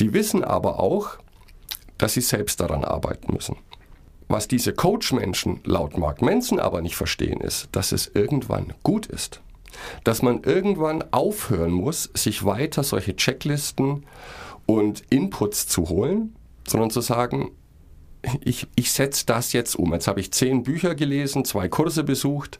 Die 0.00 0.14
wissen 0.14 0.42
aber 0.42 0.80
auch, 0.80 1.18
dass 2.00 2.14
sie 2.14 2.22
selbst 2.22 2.60
daran 2.60 2.82
arbeiten 2.82 3.34
müssen. 3.34 3.56
Was 4.26 4.48
diese 4.48 4.72
Coach-Menschen 4.72 5.60
laut 5.64 5.98
Mark 5.98 6.22
Manson 6.22 6.58
aber 6.58 6.80
nicht 6.80 6.96
verstehen, 6.96 7.40
ist, 7.40 7.68
dass 7.72 7.92
es 7.92 8.10
irgendwann 8.14 8.72
gut 8.82 9.06
ist. 9.06 9.40
Dass 10.04 10.22
man 10.22 10.42
irgendwann 10.42 11.04
aufhören 11.12 11.72
muss, 11.72 12.10
sich 12.14 12.44
weiter 12.44 12.82
solche 12.84 13.16
Checklisten 13.16 14.06
und 14.66 15.02
Inputs 15.10 15.66
zu 15.66 15.88
holen, 15.88 16.36
sondern 16.66 16.90
zu 16.90 17.00
sagen, 17.00 17.50
ich, 18.42 18.66
ich 18.76 18.92
setze 18.92 19.26
das 19.26 19.52
jetzt 19.52 19.74
um. 19.74 19.92
Jetzt 19.92 20.06
habe 20.06 20.20
ich 20.20 20.32
zehn 20.32 20.62
Bücher 20.62 20.94
gelesen, 20.94 21.44
zwei 21.44 21.68
Kurse 21.68 22.04
besucht, 22.04 22.58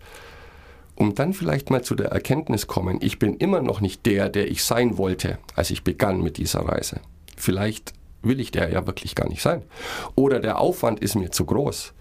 um 0.96 1.14
dann 1.14 1.32
vielleicht 1.32 1.70
mal 1.70 1.82
zu 1.82 1.94
der 1.94 2.08
Erkenntnis 2.08 2.66
kommen, 2.66 2.98
ich 3.00 3.18
bin 3.18 3.36
immer 3.36 3.62
noch 3.62 3.80
nicht 3.80 4.04
der, 4.04 4.28
der 4.28 4.50
ich 4.50 4.64
sein 4.64 4.98
wollte, 4.98 5.38
als 5.54 5.70
ich 5.70 5.82
begann 5.82 6.20
mit 6.20 6.36
dieser 6.36 6.60
Reise. 6.60 7.00
Vielleicht 7.36 7.94
will 8.22 8.40
ich 8.40 8.50
der 8.50 8.70
ja 8.70 8.86
wirklich 8.86 9.14
gar 9.14 9.28
nicht 9.28 9.42
sein. 9.42 9.62
Oder 10.14 10.40
der 10.40 10.58
Aufwand 10.58 11.00
ist 11.00 11.14
mir 11.14 11.30
zu 11.30 11.44
groß. 11.44 11.92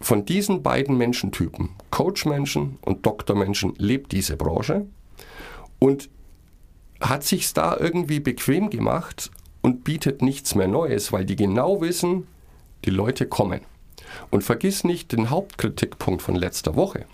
Von 0.00 0.24
diesen 0.24 0.62
beiden 0.62 0.96
Menschentypen, 0.96 1.70
Coach-Menschen 1.90 2.78
und 2.82 3.04
Doktor-Menschen, 3.04 3.74
lebt 3.78 4.12
diese 4.12 4.36
Branche 4.36 4.86
und 5.78 6.08
hat 7.00 7.24
sich 7.24 7.52
da 7.52 7.76
irgendwie 7.76 8.20
bequem 8.20 8.70
gemacht 8.70 9.30
und 9.60 9.84
bietet 9.84 10.22
nichts 10.22 10.54
mehr 10.54 10.68
Neues, 10.68 11.12
weil 11.12 11.24
die 11.24 11.36
genau 11.36 11.80
wissen, 11.80 12.26
die 12.84 12.90
Leute 12.90 13.26
kommen. 13.26 13.60
Und 14.30 14.42
vergiss 14.42 14.84
nicht 14.84 15.12
den 15.12 15.30
Hauptkritikpunkt 15.30 16.22
von 16.22 16.34
letzter 16.34 16.76
Woche. 16.76 17.04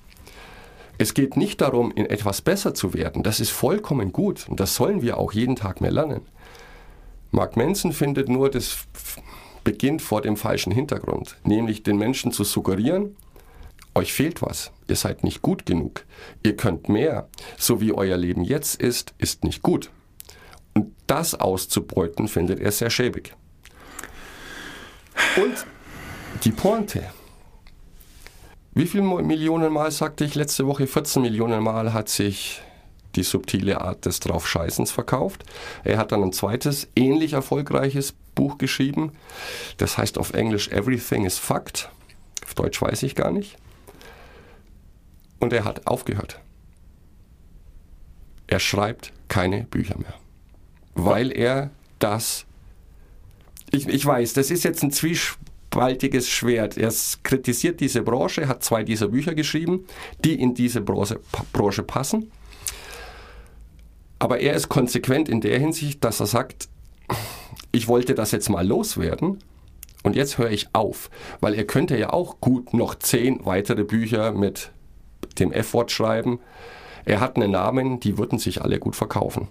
Es 0.97 1.15
geht 1.15 1.37
nicht 1.37 1.61
darum, 1.61 1.91
in 1.91 2.07
etwas 2.07 2.41
besser 2.41 2.73
zu 2.73 2.95
werden. 2.95 3.23
Das 3.25 3.41
ist 3.41 3.51
vollkommen 3.51 4.13
gut 4.13 4.49
und 4.49 4.61
das 4.61 4.77
sollen 4.77 5.03
wir 5.03 5.19
auch 5.19 5.33
jeden 5.33 5.57
Tag 5.57 5.81
mehr 5.81 5.91
lernen. 5.91 6.21
Mark 7.35 7.57
Manson 7.57 7.93
findet 7.93 8.29
nur, 8.29 8.49
das 8.49 8.87
beginnt 9.65 10.03
vor 10.03 10.23
dem 10.23 10.37
falschen 10.37 10.73
Hintergrund, 10.73 11.37
nämlich 11.43 11.83
den 11.83 11.97
Menschen 11.97 12.31
zu 12.31 12.45
suggerieren, 12.45 13.17
euch 13.97 14.13
fehlt 14.13 14.41
was, 14.41 14.71
ihr 14.87 14.95
seid 14.95 15.25
nicht 15.25 15.43
gut 15.43 15.67
genug, 15.67 16.05
ihr 16.45 16.55
könnt 16.57 16.89
mehr, 16.89 17.29
so 17.59 17.81
wie 17.81 17.93
euer 17.93 18.17
Leben 18.17 18.45
jetzt 18.45 18.81
ist, 18.81 19.15
ist 19.19 19.43
nicht 19.43 19.63
gut. 19.63 19.91
Und 20.75 20.95
das 21.09 21.35
auszubeuten, 21.35 22.29
findet 22.29 22.61
er 22.61 22.71
sehr 22.71 22.91
schäbig. 22.91 23.35
Und 25.37 25.67
die 26.45 26.53
Pointe. 26.53 27.03
Wie 28.75 28.87
viele 28.87 29.03
Millionen 29.03 29.73
Mal 29.73 29.91
sagte 29.91 30.25
ich 30.25 30.37
letzte 30.37 30.67
Woche? 30.67 30.87
14 30.87 31.23
Millionen 31.23 31.63
Mal 31.63 31.93
hat 31.93 32.09
sich 32.09 32.63
die 33.17 33.23
subtile 33.23 33.81
Art 33.81 34.07
des 34.07 34.21
Draufscheißens 34.21 34.91
verkauft. 34.91 35.45
Er 35.85 35.99
hat 35.99 36.13
dann 36.13 36.23
ein 36.23 36.33
zweites, 36.33 36.89
ähnlich 36.97 37.33
erfolgreiches 37.33 38.15
Buch 38.35 38.59
geschrieben. 38.59 39.13
Das 39.79 39.99
heißt 39.99 40.19
auf 40.19 40.33
Englisch 40.33 40.69
Everything 40.69 41.25
is 41.25 41.39
Fact. 41.39 41.91
Auf 42.45 42.55
Deutsch 42.55 42.81
weiß 42.81 43.03
ich 43.03 43.15
gar 43.15 43.31
nicht. 43.31 43.57
Und 45.41 45.53
er 45.53 45.65
hat 45.65 45.87
aufgehört. 45.87 46.41
Er 48.47 48.61
schreibt 48.61 49.13
keine 49.29 49.65
Bücher 49.65 49.99
mehr. 49.99 50.15
Weil 50.95 51.33
er 51.33 51.71
das. 51.99 52.45
Ich, 53.71 53.89
ich 53.89 54.05
weiß, 54.05 54.35
das 54.35 54.51
ist 54.51 54.63
jetzt 54.63 54.83
ein 54.83 54.93
zwiespaltiges 54.93 56.29
Schwert. 56.29 56.77
Er 56.77 56.93
kritisiert 57.23 57.81
diese 57.81 58.03
Branche, 58.03 58.47
hat 58.47 58.63
zwei 58.63 58.85
dieser 58.85 59.09
Bücher 59.09 59.35
geschrieben, 59.35 59.87
die 60.25 60.41
in 60.41 60.55
diese 60.55 60.81
Branche, 60.81 61.21
Branche 61.53 61.83
passen. 61.83 62.31
Aber 64.25 64.41
er 64.41 64.55
ist 64.55 64.71
konsequent 64.71 65.29
in 65.29 65.43
der 65.43 65.59
Hinsicht, 65.59 66.03
dass 66.03 66.19
er 66.19 66.25
sagt, 66.25 66.71
ich 67.73 67.89
wollte 67.89 68.15
das 68.15 68.31
jetzt 68.31 68.49
mal 68.49 68.67
loswerden 68.67 69.41
und 70.03 70.17
jetzt 70.17 70.39
höre 70.39 70.51
ich 70.51 70.69
auf, 70.73 71.11
weil 71.41 71.53
er 71.53 71.67
könnte 71.67 71.99
ja 71.99 72.11
auch 72.11 72.41
gut 72.41 72.73
noch 72.73 72.95
zehn 72.95 73.45
weitere 73.45 73.85
Bücher 73.85 74.33
mit 74.33 74.71
dem 75.39 75.53
F-Wort 75.53 75.91
schreiben. 75.91 76.41
Er 77.05 77.21
hat 77.21 77.37
einen 77.37 77.51
Namen, 77.51 78.01
die 78.01 78.17
würden 78.17 78.39
sich 78.39 78.63
alle 78.63 78.79
gut 78.79 78.97
verkaufen. 78.97 79.49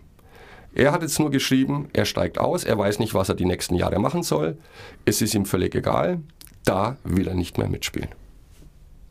Er 0.73 0.91
hat 0.91 1.03
jetzt 1.03 1.19
nur 1.19 1.29
geschrieben, 1.29 1.89
er 1.93 2.05
steigt 2.05 2.39
aus, 2.39 2.63
er 2.63 2.75
weiß 2.75 2.97
nicht, 2.97 3.13
was 3.13 3.29
er 3.29 3.35
die 3.35 3.45
nächsten 3.45 3.75
Jahre 3.75 3.99
machen 3.99 4.23
soll. 4.23 4.57
Es 5.05 5.21
ist 5.21 5.35
ihm 5.35 5.45
völlig 5.45 5.75
egal. 5.75 6.19
Da 6.65 6.97
will 7.03 7.27
er 7.27 7.35
nicht 7.35 7.59
mehr 7.59 7.69
mitspielen. 7.69 8.09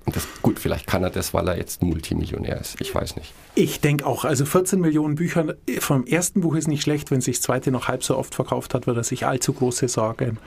Und 0.05 0.17
das, 0.17 0.27
gut, 0.43 0.59
vielleicht 0.59 0.87
kann 0.87 1.05
er 1.05 1.11
das, 1.11 1.33
weil 1.33 1.47
er 1.49 1.57
jetzt 1.57 1.83
Multimillionär 1.83 2.61
ist. 2.61 2.81
Ich 2.81 2.93
weiß 2.95 3.17
nicht. 3.17 3.33
Ich 3.55 3.81
denke 3.81 4.05
auch. 4.05 4.25
Also 4.25 4.45
14 4.45 4.81
Millionen 4.81 5.15
Bücher 5.15 5.55
vom 5.79 6.05
ersten 6.07 6.41
Buch 6.41 6.57
ist 6.57 6.67
nicht 6.67 6.83
schlecht. 6.83 7.11
Wenn 7.11 7.21
sich 7.21 7.37
das 7.37 7.43
zweite 7.43 7.71
noch 7.71 7.89
halb 7.89 8.03
so 8.03 8.17
oft 8.17 8.35
verkauft 8.35 8.75
hat, 8.75 8.87
wird 8.87 8.97
er 8.97 9.05
sich 9.05 9.27
allzu 9.27 9.53
große 9.53 9.89
Sorgen 9.89 10.39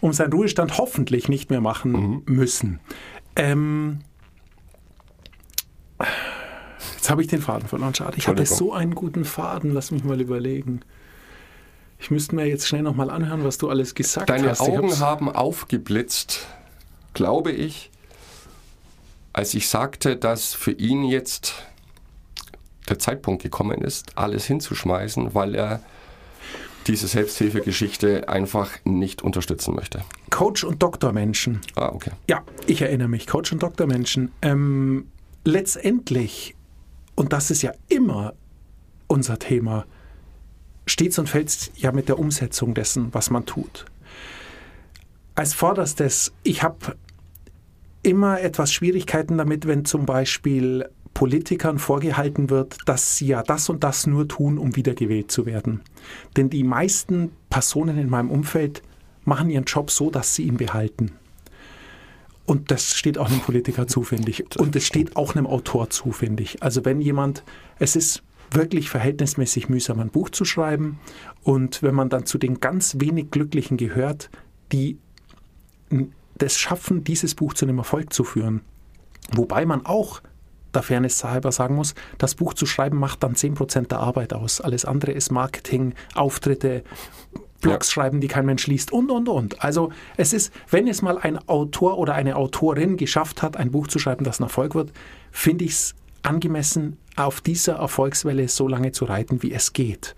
um 0.00 0.12
seinen 0.12 0.32
Ruhestand 0.32 0.78
hoffentlich 0.78 1.28
nicht 1.28 1.50
mehr 1.50 1.60
machen 1.60 1.92
mhm. 1.92 2.22
müssen. 2.26 2.80
Ähm, 3.34 4.00
jetzt 6.94 7.10
habe 7.10 7.22
ich 7.22 7.28
den 7.28 7.40
Faden 7.42 7.68
verloren. 7.68 7.94
Schade. 7.94 8.14
Ich 8.16 8.28
hatte 8.28 8.44
so 8.46 8.72
einen 8.72 8.94
guten 8.94 9.24
Faden. 9.24 9.72
Lass 9.72 9.90
mich 9.90 10.04
mal 10.04 10.20
überlegen. 10.20 10.80
Ich 11.98 12.10
müsste 12.10 12.34
mir 12.34 12.46
jetzt 12.46 12.66
schnell 12.68 12.82
nochmal 12.82 13.10
anhören, 13.10 13.44
was 13.44 13.58
du 13.58 13.70
alles 13.70 13.94
gesagt 13.94 14.28
Deine 14.28 14.50
hast. 14.50 14.60
Deine 14.60 14.78
Augen 14.78 15.00
haben 15.00 15.30
aufgeblitzt, 15.30 16.46
glaube 17.14 17.52
ich, 17.52 17.90
als 19.36 19.52
ich 19.52 19.68
sagte, 19.68 20.16
dass 20.16 20.54
für 20.54 20.72
ihn 20.72 21.04
jetzt 21.04 21.66
der 22.88 22.98
Zeitpunkt 22.98 23.42
gekommen 23.42 23.82
ist, 23.82 24.16
alles 24.16 24.46
hinzuschmeißen, 24.46 25.34
weil 25.34 25.54
er 25.54 25.82
diese 26.86 27.06
Selbsthilfegeschichte 27.06 28.30
einfach 28.30 28.70
nicht 28.84 29.20
unterstützen 29.20 29.74
möchte. 29.74 30.00
Coach 30.30 30.64
und 30.64 30.82
Doktormenschen. 30.82 31.60
Ah, 31.74 31.90
okay. 31.92 32.12
Ja, 32.30 32.44
ich 32.66 32.80
erinnere 32.80 33.08
mich. 33.08 33.26
Coach 33.26 33.52
und 33.52 33.62
Doktormenschen. 33.62 34.32
Ähm, 34.40 35.08
letztendlich, 35.44 36.54
und 37.14 37.34
das 37.34 37.50
ist 37.50 37.60
ja 37.60 37.72
immer 37.88 38.32
unser 39.06 39.38
Thema, 39.38 39.84
steht 40.86 41.18
und 41.18 41.28
fällt 41.28 41.72
ja 41.76 41.92
mit 41.92 42.08
der 42.08 42.18
Umsetzung 42.18 42.72
dessen, 42.72 43.12
was 43.12 43.28
man 43.28 43.44
tut. 43.44 43.84
Als 45.34 45.52
vorderstes, 45.52 46.32
ich 46.42 46.62
habe 46.62 46.96
immer 48.06 48.40
etwas 48.40 48.72
Schwierigkeiten 48.72 49.36
damit, 49.36 49.66
wenn 49.66 49.84
zum 49.84 50.06
Beispiel 50.06 50.88
Politikern 51.12 51.78
vorgehalten 51.78 52.50
wird, 52.50 52.76
dass 52.86 53.16
sie 53.16 53.28
ja 53.28 53.42
das 53.42 53.68
und 53.68 53.82
das 53.82 54.06
nur 54.06 54.28
tun, 54.28 54.58
um 54.58 54.76
wiedergewählt 54.76 55.30
zu 55.30 55.44
werden. 55.44 55.80
Denn 56.36 56.50
die 56.50 56.62
meisten 56.62 57.32
Personen 57.50 57.98
in 57.98 58.08
meinem 58.08 58.30
Umfeld 58.30 58.82
machen 59.24 59.50
ihren 59.50 59.64
Job 59.64 59.90
so, 59.90 60.10
dass 60.10 60.34
sie 60.34 60.44
ihn 60.44 60.56
behalten. 60.56 61.12
Und 62.44 62.70
das 62.70 62.94
steht 62.94 63.18
auch 63.18 63.28
einem 63.28 63.40
Politiker 63.40 63.88
zu. 63.88 64.06
Und 64.58 64.76
es 64.76 64.86
steht 64.86 65.16
auch 65.16 65.34
einem 65.34 65.46
Autor 65.46 65.90
zu. 65.90 66.14
Also 66.60 66.84
wenn 66.84 67.00
jemand, 67.00 67.42
es 67.80 67.96
ist 67.96 68.22
wirklich 68.52 68.88
verhältnismäßig 68.88 69.68
mühsam, 69.68 69.98
ein 69.98 70.10
Buch 70.10 70.30
zu 70.30 70.44
schreiben. 70.44 71.00
Und 71.42 71.82
wenn 71.82 71.94
man 71.94 72.08
dann 72.08 72.24
zu 72.26 72.38
den 72.38 72.60
ganz 72.60 72.96
wenig 73.00 73.30
Glücklichen 73.32 73.76
gehört, 73.76 74.30
die 74.70 74.98
das 76.38 76.58
schaffen, 76.58 77.04
dieses 77.04 77.34
Buch 77.34 77.54
zu 77.54 77.64
einem 77.64 77.78
Erfolg 77.78 78.12
zu 78.12 78.24
führen. 78.24 78.62
Wobei 79.32 79.66
man 79.66 79.84
auch 79.86 80.20
der 80.74 80.82
Fairness 80.82 81.24
halber 81.24 81.52
sagen 81.52 81.74
muss, 81.74 81.94
das 82.18 82.34
Buch 82.34 82.54
zu 82.54 82.66
schreiben 82.66 82.98
macht 82.98 83.22
dann 83.22 83.34
10% 83.34 83.88
der 83.88 84.00
Arbeit 84.00 84.34
aus. 84.34 84.60
Alles 84.60 84.84
andere 84.84 85.12
ist 85.12 85.32
Marketing, 85.32 85.94
Auftritte, 86.14 86.84
Blogs 87.60 87.88
ja. 87.88 87.94
schreiben, 87.94 88.20
die 88.20 88.28
kein 88.28 88.46
Mensch 88.46 88.66
liest 88.66 88.92
und, 88.92 89.10
und, 89.10 89.28
und. 89.28 89.64
Also 89.64 89.90
es 90.16 90.32
ist, 90.32 90.52
wenn 90.70 90.86
es 90.86 91.02
mal 91.02 91.18
ein 91.18 91.38
Autor 91.48 91.98
oder 91.98 92.14
eine 92.14 92.36
Autorin 92.36 92.96
geschafft 92.96 93.42
hat, 93.42 93.56
ein 93.56 93.70
Buch 93.70 93.88
zu 93.88 93.98
schreiben, 93.98 94.24
das 94.24 94.40
ein 94.40 94.44
Erfolg 94.44 94.74
wird, 94.74 94.92
finde 95.30 95.64
ich 95.64 95.72
es 95.72 95.94
angemessen, 96.22 96.98
auf 97.16 97.40
dieser 97.40 97.76
Erfolgswelle 97.76 98.48
so 98.48 98.68
lange 98.68 98.92
zu 98.92 99.06
reiten, 99.06 99.42
wie 99.42 99.52
es 99.52 99.72
geht. 99.72 100.14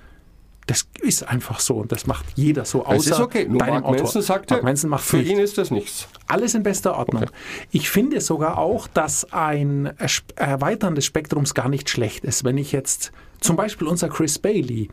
Das 0.69 0.87
ist 1.01 1.27
einfach 1.27 1.61
so 1.61 1.77
und 1.77 1.93
das 1.93 2.07
macht 2.07 2.27
jeder 2.35 2.67
so 2.67 2.85
Es 2.87 3.07
ist 3.07 3.13
außer 3.13 3.25
okay. 3.25 3.47
Nur 3.49 3.59
deinem 3.59 3.71
Mark 3.73 3.85
Autor. 3.87 4.03
Manson 4.03 4.23
sagte, 4.23 4.55
Mark 4.55 4.65
Manson 4.65 4.91
macht 4.91 5.05
für 5.05 5.17
nicht. 5.17 5.31
ihn 5.31 5.39
ist 5.39 5.57
das 5.57 5.71
nichts. 5.71 6.09
Alles 6.27 6.55
in 6.55 6.63
bester 6.63 6.95
Ordnung. 6.95 7.23
Okay. 7.23 7.33
Ich 7.71 7.89
finde 7.89 8.21
sogar 8.21 8.59
auch, 8.59 8.87
dass 8.87 9.33
ein 9.33 9.95
Erweitern 10.37 10.95
des 10.95 11.07
Spektrums 11.07 11.55
gar 11.55 11.71
nicht 11.71 11.89
schlecht 11.89 12.23
ist. 12.23 12.45
Wenn 12.45 12.59
ich 12.59 12.73
jetzt 12.73 13.13
zum 13.41 13.57
Beispiel 13.57 13.89
unser 13.89 14.11
Chris 14.11 14.39
Bailey, 14.39 14.91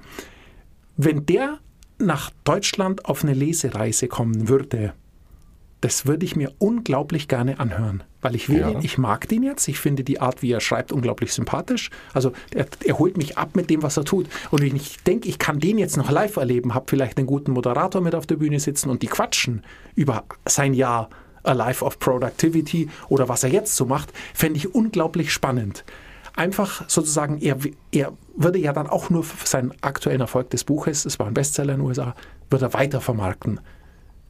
wenn 0.95 1.25
der 1.25 1.59
nach 1.97 2.31
Deutschland 2.45 3.03
auf 3.05 3.23
eine 3.23 3.33
Lesereise 3.33 4.07
kommen 4.07 4.47
würde, 4.47 4.93
das 5.85 6.07
würde 6.07 6.25
ich 6.25 6.35
mir 6.35 6.51
unglaublich 6.57 7.27
gerne 7.27 7.59
anhören, 7.59 8.01
weil 8.19 8.33
ich 8.33 8.49
will, 8.49 8.61
Ja. 8.61 8.69
ihn, 8.71 8.79
ich 8.81 8.97
mag 8.97 9.29
den 9.29 9.43
jetzt, 9.43 9.67
ich 9.67 9.77
finde 9.77 10.03
die 10.03 10.19
Art, 10.19 10.41
wie 10.41 10.51
er 10.51 10.59
schreibt, 10.59 10.91
unglaublich 10.91 11.31
sympathisch. 11.31 11.91
Also 12.11 12.31
er, 12.55 12.65
er 12.83 12.97
holt 12.97 13.17
mich 13.17 13.37
ab 13.37 13.55
mit 13.55 13.69
dem, 13.69 13.83
was 13.83 13.95
er 13.95 14.03
tut. 14.03 14.25
Und 14.49 14.63
wenn 14.63 14.75
ich 14.75 14.97
denke, 15.03 15.29
ich 15.29 15.37
kann 15.37 15.59
den 15.59 15.77
jetzt 15.77 15.95
noch 15.95 16.09
live 16.09 16.37
erleben, 16.37 16.73
habe 16.73 16.85
vielleicht 16.89 17.19
einen 17.19 17.27
guten 17.27 17.51
Moderator 17.51 18.01
mit 18.01 18.15
auf 18.15 18.25
der 18.25 18.37
Bühne 18.37 18.59
sitzen 18.59 18.89
und 18.89 19.03
die 19.03 19.07
quatschen 19.07 19.61
über 19.93 20.23
sein 20.47 20.73
Jahr 20.73 21.11
A 21.43 21.51
Life 21.51 21.85
of 21.85 21.99
Productivity 21.99 22.89
oder 23.07 23.29
was 23.29 23.43
er 23.43 23.51
jetzt 23.51 23.75
so 23.75 23.85
macht, 23.85 24.11
fände 24.33 24.57
ich 24.57 24.73
unglaublich 24.73 25.31
spannend. 25.31 25.85
Einfach 26.35 26.89
sozusagen, 26.89 27.37
er, 27.41 27.57
er 27.91 28.11
würde 28.35 28.57
ja 28.57 28.73
dann 28.73 28.87
auch 28.87 29.11
nur 29.11 29.23
für 29.23 29.45
seinen 29.45 29.71
aktuellen 29.81 30.21
Erfolg 30.21 30.49
des 30.49 30.63
Buches, 30.63 31.05
es 31.05 31.19
war 31.19 31.27
ein 31.27 31.35
Bestseller 31.35 31.75
in 31.75 31.79
den 31.81 31.85
USA, 31.87 32.15
würde 32.49 32.65
er 32.65 32.73
weiter 32.73 33.01
vermarkten 33.01 33.59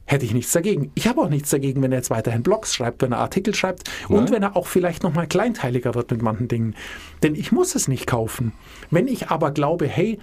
hätte 0.05 0.25
ich 0.25 0.33
nichts 0.33 0.51
dagegen. 0.51 0.91
Ich 0.95 1.07
habe 1.07 1.21
auch 1.21 1.29
nichts 1.29 1.49
dagegen, 1.49 1.81
wenn 1.81 1.91
er 1.91 1.97
jetzt 1.97 2.09
weiterhin 2.09 2.43
Blogs 2.43 2.73
schreibt, 2.75 3.01
wenn 3.01 3.11
er 3.11 3.19
Artikel 3.19 3.55
schreibt 3.55 3.89
und 4.07 4.25
Nein. 4.25 4.31
wenn 4.31 4.43
er 4.43 4.55
auch 4.55 4.67
vielleicht 4.67 5.03
nochmal 5.03 5.27
kleinteiliger 5.27 5.95
wird 5.95 6.11
mit 6.11 6.21
manchen 6.21 6.47
Dingen. 6.47 6.75
Denn 7.23 7.35
ich 7.35 7.51
muss 7.51 7.75
es 7.75 7.87
nicht 7.87 8.07
kaufen. 8.07 8.53
Wenn 8.91 9.07
ich 9.07 9.29
aber 9.29 9.51
glaube, 9.51 9.87
hey, 9.87 10.19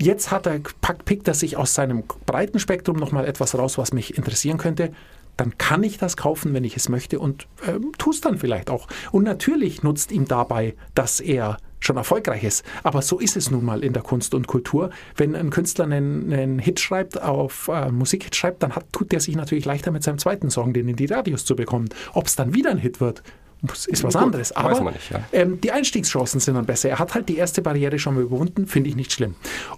jetzt 0.00 0.30
hat 0.30 0.46
er, 0.46 0.60
packt, 0.80 1.04
pickt 1.04 1.28
er 1.28 1.34
sich 1.34 1.56
aus 1.56 1.74
seinem 1.74 2.04
breiten 2.26 2.58
Spektrum 2.58 2.96
nochmal 2.96 3.26
etwas 3.26 3.56
raus, 3.56 3.78
was 3.78 3.92
mich 3.92 4.16
interessieren 4.16 4.58
könnte, 4.58 4.92
dann 5.36 5.56
kann 5.56 5.84
ich 5.84 5.98
das 5.98 6.16
kaufen, 6.16 6.52
wenn 6.52 6.64
ich 6.64 6.76
es 6.76 6.88
möchte 6.88 7.20
und 7.20 7.46
ähm, 7.66 7.92
tu 7.96 8.10
es 8.10 8.20
dann 8.20 8.38
vielleicht 8.38 8.70
auch. 8.70 8.88
Und 9.12 9.22
natürlich 9.22 9.84
nutzt 9.84 10.10
ihm 10.10 10.26
dabei, 10.26 10.74
dass 10.94 11.20
er 11.20 11.58
schon 11.80 11.96
erfolgreich 11.96 12.44
ist. 12.44 12.64
Aber 12.82 13.02
so 13.02 13.18
ist 13.18 13.36
es 13.36 13.50
nun 13.50 13.64
mal 13.64 13.84
in 13.84 13.92
der 13.92 14.02
Kunst 14.02 14.34
und 14.34 14.46
Kultur. 14.46 14.90
Wenn 15.16 15.34
ein 15.34 15.50
Künstler 15.50 15.84
einen, 15.84 16.32
einen 16.32 16.58
Hit 16.58 16.80
schreibt, 16.80 17.20
auf 17.20 17.68
äh, 17.68 17.90
Musikhit 17.90 18.34
schreibt, 18.34 18.62
dann 18.62 18.74
hat, 18.74 18.92
tut 18.92 19.12
er 19.12 19.20
sich 19.20 19.36
natürlich 19.36 19.64
leichter 19.64 19.90
mit 19.90 20.02
seinem 20.02 20.18
zweiten 20.18 20.50
Song, 20.50 20.72
den 20.72 20.88
in 20.88 20.96
die 20.96 21.06
Radios 21.06 21.44
zu 21.44 21.56
bekommen. 21.56 21.88
Ob 22.14 22.26
es 22.26 22.36
dann 22.36 22.54
wieder 22.54 22.70
ein 22.70 22.78
Hit 22.78 23.00
wird, 23.00 23.22
ist 23.62 24.04
was 24.04 24.14
Gut, 24.14 24.22
anderes. 24.22 24.52
Aber 24.52 24.90
nicht, 24.90 25.10
ja. 25.10 25.24
ähm, 25.32 25.60
die 25.60 25.72
Einstiegschancen 25.72 26.40
sind 26.40 26.54
dann 26.54 26.66
besser. 26.66 26.88
Er 26.88 26.98
hat 26.98 27.14
halt 27.14 27.28
die 27.28 27.36
erste 27.36 27.62
Barriere 27.62 27.98
schon 27.98 28.14
mal 28.14 28.22
überwunden, 28.22 28.66
finde 28.66 28.90
ich 28.90 28.96
nicht 28.96 29.12
schlimm. 29.12 29.34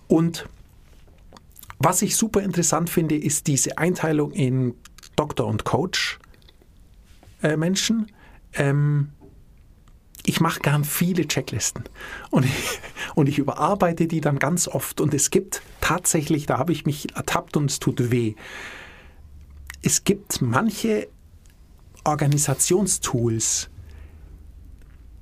Und 0.07 0.47
was 1.78 2.02
ich 2.02 2.16
super 2.16 2.42
interessant 2.42 2.90
finde, 2.90 3.16
ist 3.16 3.47
diese 3.47 3.78
Einteilung 3.78 4.33
in 4.33 4.75
Doktor 5.16 5.47
und 5.47 5.64
Coach 5.64 6.19
äh, 7.42 7.57
Menschen. 7.57 8.12
Ähm, 8.52 9.12
ich 10.27 10.41
mache 10.41 10.61
gern 10.61 10.85
viele 10.85 11.27
Checklisten 11.27 11.85
und 12.31 12.45
ich, 12.45 12.81
und 13.15 13.29
ich 13.29 13.39
überarbeite 13.39 14.07
die 14.07 14.21
dann 14.21 14.39
ganz 14.39 14.69
oft. 14.69 15.00
Und 15.00 15.15
es 15.15 15.31
gibt 15.31 15.62
tatsächlich, 15.81 16.47
da 16.47 16.59
habe 16.59 16.73
ich 16.73 16.87
mich 16.87 17.15
ertappt 17.17 17.57
und 17.57 17.71
es 17.71 17.79
tut 17.79 18.11
weh. 18.11 18.35
Es 19.83 20.05
gibt 20.05 20.43
manche 20.43 21.09
Organisationstools, 22.05 23.71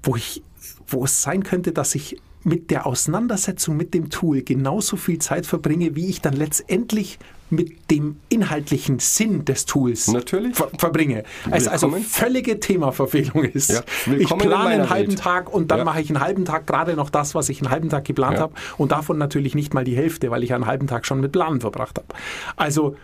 wo, 0.02 0.16
ich, 0.16 0.42
wo 0.86 1.04
es 1.04 1.22
sein 1.22 1.42
könnte, 1.42 1.72
dass 1.72 1.94
ich 1.94 2.20
mit 2.44 2.70
der 2.70 2.86
Auseinandersetzung 2.86 3.76
mit 3.76 3.94
dem 3.94 4.10
Tool 4.10 4.42
genauso 4.42 4.96
viel 4.96 5.18
Zeit 5.18 5.46
verbringe, 5.46 5.96
wie 5.96 6.06
ich 6.06 6.20
dann 6.20 6.34
letztendlich 6.34 7.18
mit 7.50 7.90
dem 7.90 8.16
inhaltlichen 8.28 8.98
Sinn 8.98 9.44
des 9.44 9.64
Tools 9.66 10.08
Natürlich. 10.08 10.56
ver 10.56 10.70
verbringe. 10.78 11.24
Es 11.50 11.66
also 11.68 11.90
völlige 11.90 12.60
Themaverfehlung 12.60 13.44
ist. 13.44 13.70
Ja, 13.70 13.80
ich 14.18 14.28
plane 14.28 14.66
einen 14.68 14.90
halben 14.90 15.12
Welt. 15.12 15.18
Tag 15.18 15.52
und 15.52 15.70
dann 15.70 15.78
Ja. 15.78 15.84
mache 15.84 16.00
ich 16.00 16.10
einen 16.10 16.20
halben 16.20 16.44
Tag 16.44 16.66
gerade 16.66 16.94
noch 16.94 17.10
das, 17.10 17.34
was 17.34 17.48
ich 17.48 17.60
einen 17.62 17.70
halben 17.70 17.88
Tag 17.88 18.04
geplant 18.04 18.34
Ja. 18.36 18.42
habe 18.42 18.54
und 18.76 18.92
davon 18.92 19.18
natürlich 19.18 19.54
nicht 19.54 19.74
mal 19.74 19.84
die 19.84 19.96
Hälfte, 19.96 20.30
weil 20.30 20.42
ich 20.44 20.52
einen 20.54 20.66
halben 20.66 20.86
Tag 20.86 21.06
schon 21.06 21.20
mit 21.20 21.32
Planen 21.32 21.60
verbracht 21.60 21.98
habe. 21.98 22.08
Also 22.56 22.96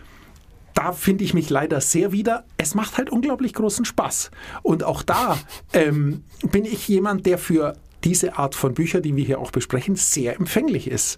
da 0.73 0.91
finde 0.91 1.23
ich 1.23 1.33
mich 1.33 1.49
leider 1.49 1.79
sehr 1.81 2.11
wieder. 2.11 2.43
Es 2.57 2.75
macht 2.75 2.97
halt 2.97 3.09
unglaublich 3.09 3.53
großen 3.53 3.85
Spaß. 3.85 4.29
Und 4.61 4.83
auch 4.83 5.03
da 5.03 5.37
ähm, 5.73 6.23
bin 6.51 6.65
ich 6.65 6.87
jemand, 6.87 7.25
der 7.25 7.37
für 7.37 7.75
diese 8.03 8.37
Art 8.37 8.53
von 8.55 8.73
Bücher, 8.73 9.01
die 9.01 9.15
wir 9.15 9.23
hier 9.25 9.39
auch 9.39 9.51
besprechen, 9.51 9.95
sehr 9.95 10.35
empfänglich 10.35 10.87
ist. 10.91 11.17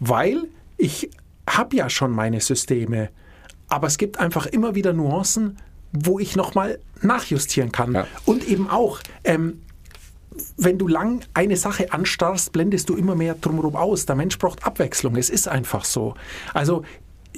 Weil 0.00 0.44
ich 0.78 1.10
habe 1.48 1.76
ja 1.76 1.90
schon 1.90 2.12
meine 2.12 2.40
Systeme, 2.40 3.10
aber 3.68 3.86
es 3.86 3.98
gibt 3.98 4.18
einfach 4.18 4.46
immer 4.46 4.74
wieder 4.74 4.92
Nuancen, 4.92 5.58
wo 5.92 6.18
ich 6.18 6.36
nochmal 6.36 6.78
nachjustieren 7.02 7.72
kann. 7.72 7.94
Ja. 7.94 8.06
Und 8.24 8.46
eben 8.48 8.68
auch, 8.68 9.00
ähm, 9.22 9.62
wenn 10.56 10.78
du 10.78 10.88
lang 10.88 11.24
eine 11.34 11.56
Sache 11.56 11.92
anstarrst, 11.92 12.52
blendest 12.52 12.88
du 12.88 12.96
immer 12.96 13.14
mehr 13.14 13.34
drumherum 13.34 13.76
aus. 13.76 14.06
Der 14.06 14.16
Mensch 14.16 14.38
braucht 14.38 14.66
Abwechslung. 14.66 15.16
Es 15.16 15.30
ist 15.30 15.46
einfach 15.46 15.84
so. 15.84 16.14
Also 16.52 16.82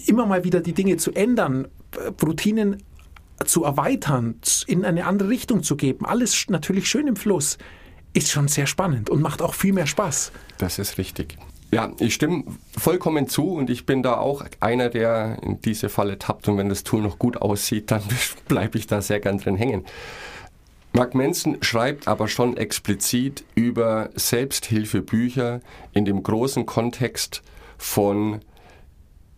immer 0.06 0.26
mal 0.26 0.44
wieder 0.44 0.60
die 0.60 0.72
Dinge 0.72 0.96
zu 0.96 1.12
ändern, 1.12 1.68
äh, 1.96 2.24
Routinen 2.24 2.82
zu 3.44 3.64
erweitern, 3.64 4.36
in 4.66 4.84
eine 4.84 5.04
andere 5.04 5.28
Richtung 5.28 5.62
zu 5.62 5.76
geben, 5.76 6.06
alles 6.06 6.46
natürlich 6.48 6.88
schön 6.88 7.06
im 7.06 7.16
Fluss, 7.16 7.58
ist 8.14 8.30
schon 8.30 8.48
sehr 8.48 8.66
spannend 8.66 9.10
und 9.10 9.20
macht 9.20 9.42
auch 9.42 9.52
viel 9.52 9.74
mehr 9.74 9.86
Spaß. 9.86 10.32
Das 10.56 10.78
ist 10.78 10.96
richtig. 10.96 11.36
Ja, 11.72 11.92
ich 11.98 12.14
stimme 12.14 12.44
vollkommen 12.78 13.28
zu 13.28 13.50
und 13.52 13.70
ich 13.70 13.86
bin 13.86 14.02
da 14.02 14.18
auch 14.18 14.44
einer, 14.60 14.88
der 14.88 15.38
in 15.42 15.60
diese 15.60 15.88
Falle 15.88 16.18
tappt 16.18 16.48
und 16.48 16.58
wenn 16.58 16.68
das 16.68 16.84
Tool 16.84 17.02
noch 17.02 17.18
gut 17.18 17.38
aussieht, 17.38 17.90
dann 17.90 18.02
bleibe 18.48 18.78
ich 18.78 18.86
da 18.86 19.02
sehr 19.02 19.20
gern 19.20 19.38
drin 19.38 19.56
hängen. 19.56 19.84
Mark 20.92 21.14
Manson 21.14 21.58
schreibt 21.60 22.08
aber 22.08 22.28
schon 22.28 22.56
explizit 22.56 23.44
über 23.54 24.08
Selbsthilfebücher 24.14 25.60
in 25.92 26.04
dem 26.04 26.22
großen 26.22 26.64
Kontext 26.64 27.42
von 27.76 28.40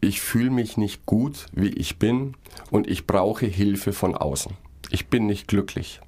ich 0.01 0.21
fühle 0.21 0.51
mich 0.51 0.77
nicht 0.77 1.05
gut, 1.07 1.47
wie 1.53 1.71
ich 1.71 1.99
bin 1.99 2.37
und 2.71 2.89
ich 2.89 3.07
brauche 3.07 3.47
Hilfe 3.47 3.93
von 3.93 4.15
außen. 4.15 4.53
Ich 4.91 5.09
bin 5.09 5.27
nicht 5.27 5.49
glücklich. 5.49 6.01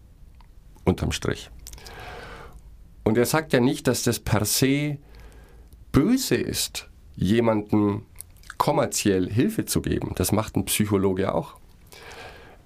Unterm 0.84 1.10
Strich. 1.10 1.50
Und 3.02 3.18
er 3.18 3.26
sagt 3.26 3.52
ja 3.52 3.58
nicht, 3.58 3.88
dass 3.88 4.04
das 4.04 4.20
per 4.20 4.44
se 4.44 4.98
böse 5.92 6.36
ist, 6.36 6.88
jemandem 7.16 8.02
kommerziell 8.58 9.30
Hilfe 9.30 9.64
zu 9.64 9.82
geben. 9.82 10.12
Das 10.16 10.32
macht 10.32 10.56
ein 10.56 10.64
Psychologe 10.66 11.34
auch. 11.34 11.56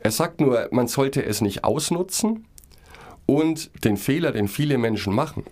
Er 0.01 0.11
sagt 0.11 0.41
nur, 0.41 0.69
man 0.71 0.89
sollte 0.89 1.25
es 1.25 1.41
nicht 1.41 1.65
ausnutzen 1.65 2.47
und 3.27 3.71
den 3.85 3.97
Fehler, 3.97 4.33
den 4.33 4.49
viele 4.49 4.77
Menschen 4.77 5.15
machen. 5.15 5.45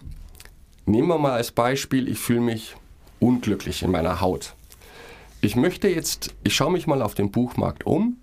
Nehmen 0.84 1.08
wir 1.08 1.18
mal 1.18 1.32
als 1.32 1.52
Beispiel, 1.52 2.08
ich 2.08 2.18
fühle 2.18 2.40
mich 2.40 2.74
unglücklich 3.20 3.82
in 3.82 3.92
meiner 3.92 4.20
Haut. 4.20 4.54
Ich 5.40 5.56
möchte 5.56 5.88
jetzt, 5.88 6.34
ich 6.44 6.54
schaue 6.54 6.72
mich 6.72 6.86
mal 6.86 7.02
auf 7.02 7.14
dem 7.14 7.30
Buchmarkt 7.30 7.86
um, 7.86 8.16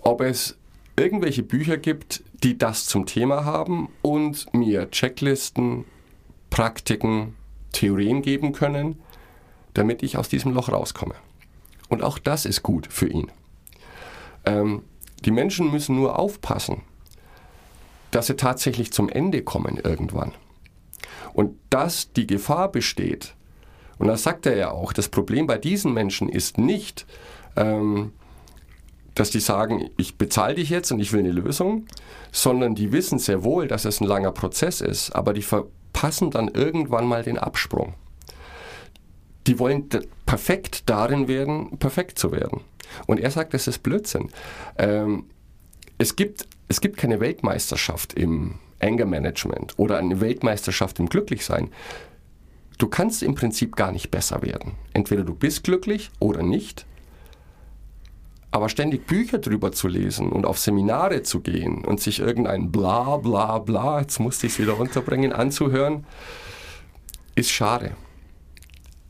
ob 0.00 0.20
es 0.20 0.56
irgendwelche 0.96 1.42
Bücher 1.42 1.76
gibt, 1.76 2.22
die 2.42 2.56
das 2.56 2.86
zum 2.86 3.06
Thema 3.06 3.44
haben 3.44 3.88
und 4.02 4.52
mir 4.54 4.90
Checklisten, 4.90 5.84
Praktiken, 6.50 7.34
Theorien 7.72 8.22
geben 8.22 8.52
können, 8.52 9.00
damit 9.74 10.02
ich 10.02 10.16
aus 10.16 10.28
diesem 10.28 10.52
Loch 10.52 10.68
rauskomme. 10.68 11.14
Und 11.88 12.02
auch 12.02 12.18
das 12.18 12.46
ist 12.46 12.62
gut 12.62 12.86
für 12.90 13.08
ihn. 13.08 13.30
Ähm, 14.44 14.82
die 15.24 15.30
Menschen 15.30 15.70
müssen 15.70 15.96
nur 15.96 16.18
aufpassen, 16.18 16.82
dass 18.10 18.26
sie 18.26 18.36
tatsächlich 18.36 18.92
zum 18.92 19.08
Ende 19.08 19.42
kommen 19.42 19.78
irgendwann. 19.82 20.32
Und 21.32 21.58
dass 21.70 22.12
die 22.12 22.26
Gefahr 22.26 22.70
besteht, 22.70 23.34
und 23.98 24.08
das 24.08 24.22
sagt 24.22 24.46
er 24.46 24.56
ja 24.56 24.70
auch, 24.70 24.92
das 24.92 25.08
Problem 25.08 25.46
bei 25.46 25.58
diesen 25.58 25.94
Menschen 25.94 26.28
ist 26.28 26.58
nicht, 26.58 27.06
ähm, 27.56 28.12
dass 29.14 29.30
die 29.30 29.40
sagen, 29.40 29.90
ich 29.96 30.16
bezahle 30.16 30.54
dich 30.54 30.70
jetzt 30.70 30.90
und 30.90 31.00
ich 31.00 31.12
will 31.12 31.20
eine 31.20 31.32
Lösung, 31.32 31.86
sondern 32.32 32.74
die 32.74 32.92
wissen 32.92 33.18
sehr 33.18 33.44
wohl, 33.44 33.68
dass 33.68 33.84
es 33.84 34.00
ein 34.00 34.06
langer 34.06 34.32
Prozess 34.32 34.80
ist, 34.80 35.10
aber 35.10 35.34
die 35.34 35.42
verpassen 35.92 36.30
dann 36.30 36.48
irgendwann 36.48 37.06
mal 37.06 37.22
den 37.22 37.38
Absprung. 37.38 37.94
Die 39.46 39.58
wollen 39.58 39.88
perfekt 40.26 40.88
darin 40.88 41.28
werden, 41.28 41.78
perfekt 41.78 42.18
zu 42.18 42.32
werden. 42.32 42.62
Und 43.06 43.20
er 43.20 43.30
sagt, 43.30 43.54
das 43.54 43.66
ist 43.66 43.82
Blödsinn. 43.82 44.28
Ähm, 44.78 45.26
es, 45.98 46.16
gibt, 46.16 46.46
es 46.68 46.80
gibt 46.80 46.96
keine 46.96 47.20
Weltmeisterschaft 47.20 48.14
im 48.14 48.58
Anger 48.80 49.06
Management 49.06 49.74
oder 49.76 49.98
eine 49.98 50.20
Weltmeisterschaft 50.20 50.98
im 50.98 51.08
Glücklichsein. 51.08 51.70
Du 52.78 52.88
kannst 52.88 53.22
im 53.22 53.34
Prinzip 53.34 53.76
gar 53.76 53.92
nicht 53.92 54.10
besser 54.10 54.42
werden. 54.42 54.72
Entweder 54.92 55.24
du 55.24 55.34
bist 55.34 55.64
glücklich 55.64 56.10
oder 56.18 56.42
nicht. 56.42 56.86
Aber 58.52 58.68
ständig 58.68 59.06
Bücher 59.06 59.38
drüber 59.38 59.72
zu 59.72 59.88
lesen 59.88 60.30
und 60.30 60.44
auf 60.46 60.58
Seminare 60.58 61.22
zu 61.22 61.40
gehen 61.40 61.84
und 61.84 62.00
sich 62.00 62.20
irgendein 62.20 62.70
bla 62.70 63.16
bla 63.16 63.58
bla, 63.58 64.00
jetzt 64.00 64.20
musste 64.20 64.46
ich 64.46 64.52
es 64.52 64.58
wieder 64.58 64.74
runterbringen, 64.74 65.32
anzuhören, 65.32 66.06
ist 67.34 67.50
schade. 67.50 67.96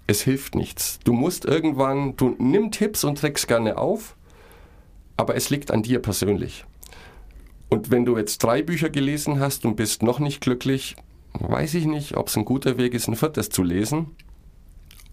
es 0.07 0.23
hilft 0.23 0.55
nichts. 0.55 1.01
Du 1.05 1.13
musst 1.13 1.45
irgendwann, 1.45 2.17
du 2.17 2.37
nimm 2.39 2.71
Tipps 2.71 3.03
und 3.05 3.19
Tricks 3.19 3.47
gerne 3.47 3.79
auf, 3.79 4.17
aber 5.17 5.35
es 5.35 5.51
liegt 5.51 5.71
an 5.71 5.83
dir 5.83 6.01
persönlich. 6.01 6.65
Und 7.69 7.91
wenn 7.91 8.05
du 8.05 8.17
jetzt 8.19 8.39
drei 8.45 8.63
Bücher 8.63 8.91
gelesen 8.91 9.41
hast 9.41 9.65
und 9.65 9.77
bist 9.77 10.03
noch 10.03 10.19
nicht 10.19 10.41
glücklich, 10.41 10.97
weiß 11.33 11.75
ich 11.75 11.87
nicht, 11.87 12.17
ob 12.17 12.29
es 12.29 12.37
ein 12.37 12.45
guter 12.45 12.77
Weg 12.77 12.95
ist, 12.95 13.09
ein 13.09 13.17
viertes 13.17 13.49
zu 13.49 13.63
lesen 13.63 14.15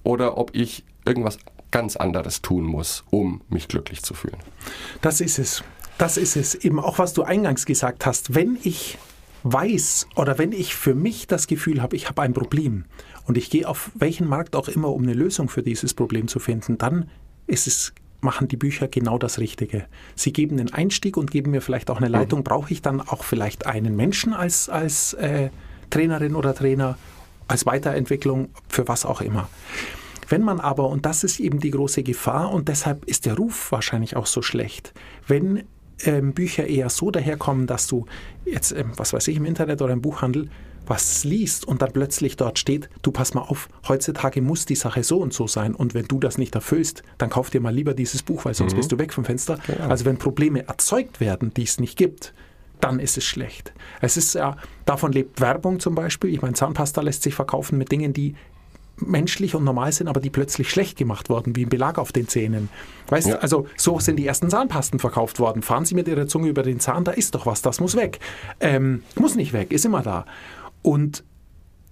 oder 0.03 0.37
ob 0.37 0.53
ich 0.55 0.83
irgendwas 1.05 1.39
ganz 1.71 1.95
anderes 1.95 2.41
tun 2.41 2.63
muss, 2.63 3.03
um 3.09 3.41
mich 3.49 3.67
glücklich 3.67 4.01
zu 4.01 4.13
fühlen. 4.13 4.37
Das 5.01 5.21
ist 5.21 5.39
es. 5.39 5.63
Das 5.97 6.17
ist 6.17 6.35
es. 6.35 6.55
Eben 6.55 6.79
auch, 6.79 6.97
was 6.97 7.13
du 7.13 7.23
eingangs 7.23 7.65
gesagt 7.65 8.05
hast. 8.05 8.33
Wenn 8.35 8.57
ich 8.63 8.97
weiß 9.43 10.07
oder 10.15 10.37
wenn 10.37 10.51
ich 10.51 10.75
für 10.75 10.95
mich 10.95 11.27
das 11.27 11.47
Gefühl 11.47 11.81
habe, 11.81 11.95
ich 11.95 12.09
habe 12.09 12.21
ein 12.21 12.33
Problem 12.33 12.85
und 13.25 13.37
ich 13.37 13.49
gehe 13.49 13.67
auf 13.67 13.91
welchen 13.95 14.27
Markt 14.27 14.55
auch 14.55 14.67
immer, 14.67 14.89
um 14.89 15.03
eine 15.03 15.13
Lösung 15.13 15.49
für 15.49 15.63
dieses 15.63 15.93
Problem 15.93 16.27
zu 16.27 16.39
finden, 16.39 16.77
dann 16.77 17.09
ist 17.47 17.67
es 17.67 17.93
machen 18.21 18.47
die 18.47 18.57
Bücher 18.57 18.87
genau 18.87 19.17
das 19.17 19.39
Richtige. 19.39 19.85
Sie 20.15 20.33
geben 20.33 20.57
den 20.57 20.73
Einstieg 20.73 21.17
und 21.17 21.31
geben 21.31 21.51
mir 21.51 21.61
vielleicht 21.61 21.89
auch 21.89 21.97
eine 21.97 22.09
Leitung. 22.09 22.43
Brauche 22.43 22.71
ich 22.71 22.81
dann 22.81 23.01
auch 23.01 23.23
vielleicht 23.23 23.65
einen 23.65 23.95
Menschen 23.95 24.33
als, 24.33 24.67
als 24.67 25.13
äh, 25.13 25.49
Trainerin 25.89 26.35
oder 26.35 26.53
Trainer, 26.53 26.97
als 27.47 27.65
Weiterentwicklung, 27.65 28.49
für 28.67 28.87
was 28.87 29.05
auch 29.05 29.21
immer. 29.21 29.47
Wenn 30.29 30.43
man 30.43 30.59
aber, 30.59 30.87
und 30.89 31.05
das 31.05 31.23
ist 31.23 31.39
eben 31.39 31.59
die 31.59 31.71
große 31.71 32.03
Gefahr, 32.03 32.51
und 32.51 32.67
deshalb 32.67 33.05
ist 33.05 33.25
der 33.25 33.35
Ruf 33.35 33.71
wahrscheinlich 33.71 34.15
auch 34.15 34.27
so 34.27 34.41
schlecht, 34.41 34.93
wenn 35.27 35.63
ähm, 36.05 36.33
Bücher 36.33 36.67
eher 36.67 36.89
so 36.89 37.11
daherkommen, 37.11 37.67
dass 37.67 37.87
du 37.87 38.05
jetzt, 38.45 38.71
ähm, 38.71 38.91
was 38.95 39.11
weiß 39.11 39.27
ich, 39.27 39.37
im 39.37 39.45
Internet 39.45 39.81
oder 39.81 39.93
im 39.93 40.01
Buchhandel 40.01 40.49
was 40.87 41.23
liest 41.23 41.65
und 41.65 41.83
dann 41.83 41.93
plötzlich 41.93 42.35
dort 42.35 42.57
steht, 42.57 42.89
du 43.03 43.11
pass 43.11 43.35
mal 43.35 43.41
auf, 43.41 43.69
heutzutage 43.87 44.41
muss 44.41 44.65
die 44.65 44.75
Sache 44.75 45.03
so 45.03 45.19
und 45.19 45.33
so 45.33 45.45
sein 45.45 45.75
und 45.75 45.93
wenn 45.93 46.05
du 46.05 46.19
das 46.19 46.39
nicht 46.39 46.55
erfüllst, 46.55 47.03
dann 47.19 47.29
kauf 47.29 47.51
dir 47.51 47.61
mal 47.61 47.73
lieber 47.73 47.93
dieses 47.93 48.23
Buch, 48.23 48.45
weil 48.45 48.55
sonst 48.55 48.73
mhm. 48.73 48.77
bist 48.77 48.91
du 48.91 48.97
weg 48.97 49.13
vom 49.13 49.23
Fenster. 49.23 49.59
Ja. 49.67 49.87
Also 49.87 50.05
wenn 50.05 50.17
Probleme 50.17 50.67
erzeugt 50.67 51.19
werden, 51.19 51.53
die 51.53 51.63
es 51.63 51.79
nicht 51.79 51.95
gibt, 51.95 52.33
dann 52.81 52.99
ist 52.99 53.17
es 53.17 53.25
schlecht. 53.25 53.73
Es 54.01 54.17
ist 54.17 54.33
ja, 54.33 54.57
davon 54.85 55.11
lebt 55.11 55.41
Werbung 55.41 55.79
zum 55.79 55.95
Beispiel. 55.95 56.33
Ich 56.33 56.41
meine, 56.41 56.53
Zahnpasta 56.53 57.01
lässt 57.01 57.23
sich 57.23 57.35
verkaufen 57.35 57.77
mit 57.77 57.91
Dingen, 57.91 58.13
die 58.13 58.35
menschlich 59.01 59.55
und 59.55 59.63
normal 59.63 59.91
sind, 59.91 60.07
aber 60.07 60.19
die 60.19 60.29
plötzlich 60.29 60.69
schlecht 60.69 60.97
gemacht 60.97 61.29
wurden, 61.29 61.55
wie 61.55 61.65
ein 61.65 61.69
Belag 61.69 61.97
auf 61.97 62.11
den 62.11 62.27
Zähnen. 62.27 62.69
Weißt 63.07 63.27
ja. 63.27 63.35
also 63.37 63.67
so 63.77 63.99
sind 63.99 64.17
die 64.17 64.27
ersten 64.27 64.49
Zahnpasten 64.49 64.99
verkauft 64.99 65.39
worden. 65.39 65.61
Fahren 65.61 65.85
Sie 65.85 65.95
mit 65.95 66.07
Ihrer 66.07 66.27
Zunge 66.27 66.49
über 66.49 66.63
den 66.63 66.79
Zahn, 66.79 67.03
da 67.03 67.11
ist 67.11 67.35
doch 67.35 67.45
was, 67.45 67.61
das 67.61 67.79
muss 67.79 67.95
weg. 67.95 68.19
Ähm, 68.59 69.03
muss 69.15 69.35
nicht 69.35 69.53
weg, 69.53 69.71
ist 69.71 69.85
immer 69.85 70.01
da. 70.01 70.25
Und 70.81 71.23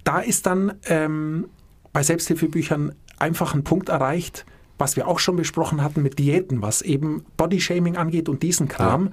da 0.04 0.20
ist 0.20 0.46
dann 0.46 0.74
ähm, 0.86 1.48
bei 1.92 2.02
Selbsthilfebüchern 2.02 2.94
einfach 3.18 3.54
ein 3.54 3.64
Punkt 3.64 3.88
erreicht, 3.88 4.46
was 4.78 4.96
wir 4.96 5.08
auch 5.08 5.18
schon 5.18 5.36
besprochen 5.36 5.82
hatten 5.82 6.02
mit 6.02 6.18
Diäten, 6.18 6.62
was 6.62 6.82
eben 6.82 7.24
Bodyshaming 7.36 7.96
angeht 7.96 8.28
und 8.28 8.42
diesen 8.42 8.68
Kram. 8.68 9.06
Ja. 9.06 9.12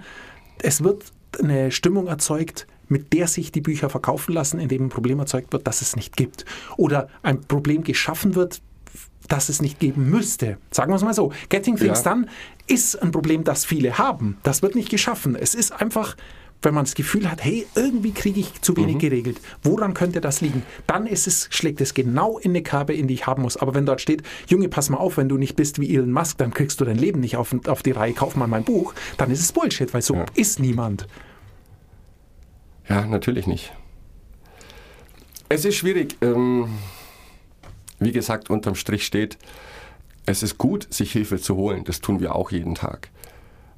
Es 0.60 0.84
wird 0.84 1.12
eine 1.41 1.71
Stimmung 1.71 2.08
erzeugt, 2.08 2.67
mit 2.88 3.13
der 3.13 3.28
sich 3.28 3.52
die 3.52 3.62
Bücher 3.62 3.89
verkaufen 3.89 4.34
lassen, 4.34 4.60
indem 4.60 4.86
ein 4.86 4.89
Problem 4.89 5.19
erzeugt 5.19 5.54
wird, 5.54 5.67
das 5.67 5.82
es 5.82 5.95
nicht 5.95 6.15
gibt. 6.15 6.45
Oder 6.78 7.08
ein 7.24 7.41
Problem 7.41 7.84
geschaffen 7.84 8.36
wird, 8.36 8.62
das 9.28 9.50
es 9.50 9.62
nicht 9.62 9.80
geben 9.80 10.10
müsste. 10.10 10.58
Sagen 10.71 10.91
wir 10.91 10.95
es 10.95 11.04
mal 11.04 11.13
so. 11.13 11.32
Getting 11.50 11.78
Things 11.78 12.04
ja. 12.04 12.13
Done 12.13 12.28
ist 12.67 13.02
ein 13.02 13.12
Problem, 13.12 13.43
das 13.43 13.65
viele 13.65 13.98
haben. 13.98 14.38
Das 14.43 14.62
wird 14.62 14.76
nicht 14.76 14.89
geschaffen. 14.89 15.36
Es 15.36 15.56
ist 15.56 15.71
einfach, 15.71 16.15
wenn 16.62 16.74
man 16.74 16.86
das 16.86 16.95
Gefühl 16.95 17.30
hat, 17.30 17.43
hey, 17.43 17.65
irgendwie 17.76 18.12
kriege 18.12 18.39
ich 18.39 18.62
zu 18.62 18.76
wenig 18.76 18.95
mhm. 18.95 19.00
geregelt. 19.00 19.41
Woran 19.63 19.93
könnte 19.93 20.21
das 20.21 20.41
liegen? 20.41 20.63
Dann 20.88 21.08
ist 21.08 21.28
es, 21.28 21.48
schlägt 21.52 21.82
es 21.82 21.93
genau 21.93 22.38
in 22.38 22.52
eine 22.52 22.63
Kerbe, 22.63 22.93
in 22.93 23.08
die 23.08 23.13
ich 23.15 23.28
haben 23.28 23.43
muss. 23.43 23.58
Aber 23.58 23.74
wenn 23.76 23.86
dort 23.86 24.02
steht, 24.02 24.24
Junge, 24.48 24.69
pass 24.69 24.89
mal 24.89 24.98
auf, 24.98 25.17
wenn 25.17 25.30
du 25.30 25.38
nicht 25.38 25.56
bist 25.56 25.80
wie 25.80 25.93
Elon 25.93 26.12
Musk, 26.12 26.38
dann 26.38 26.54
kriegst 26.54 26.82
du 26.82 26.86
dein 26.86 26.98
Leben 26.98 27.19
nicht 27.19 27.38
auf, 27.38 27.56
auf 27.67 27.84
die 27.84 27.91
Reihe, 27.91 28.13
kauf 28.13 28.36
mal 28.36 28.48
mein 28.48 28.63
Buch, 28.63 28.93
dann 29.17 29.32
ist 29.32 29.41
es 29.41 29.52
Bullshit, 29.52 29.93
weil 29.93 30.02
so 30.02 30.15
ja. 30.15 30.26
ist 30.36 30.60
niemand. 30.60 31.08
Ja, 32.88 33.06
natürlich 33.06 33.48
nicht. 33.48 33.74
Es 35.50 35.65
ist 35.65 35.76
schwierig. 35.76 36.17
Ähm, 36.21 36.69
wie 38.00 38.12
gesagt, 38.12 38.50
unterm 38.50 38.76
Strich 38.76 39.06
steht, 39.06 39.38
es 40.26 40.43
ist 40.43 40.58
gut, 40.58 40.91
sich 40.93 41.12
Hilfe 41.12 41.39
zu 41.39 41.56
holen. 41.56 41.84
Das 41.84 42.02
tun 42.02 42.19
wir 42.19 42.36
auch 42.36 42.52
jeden 42.52 42.76
Tag. 42.76 43.10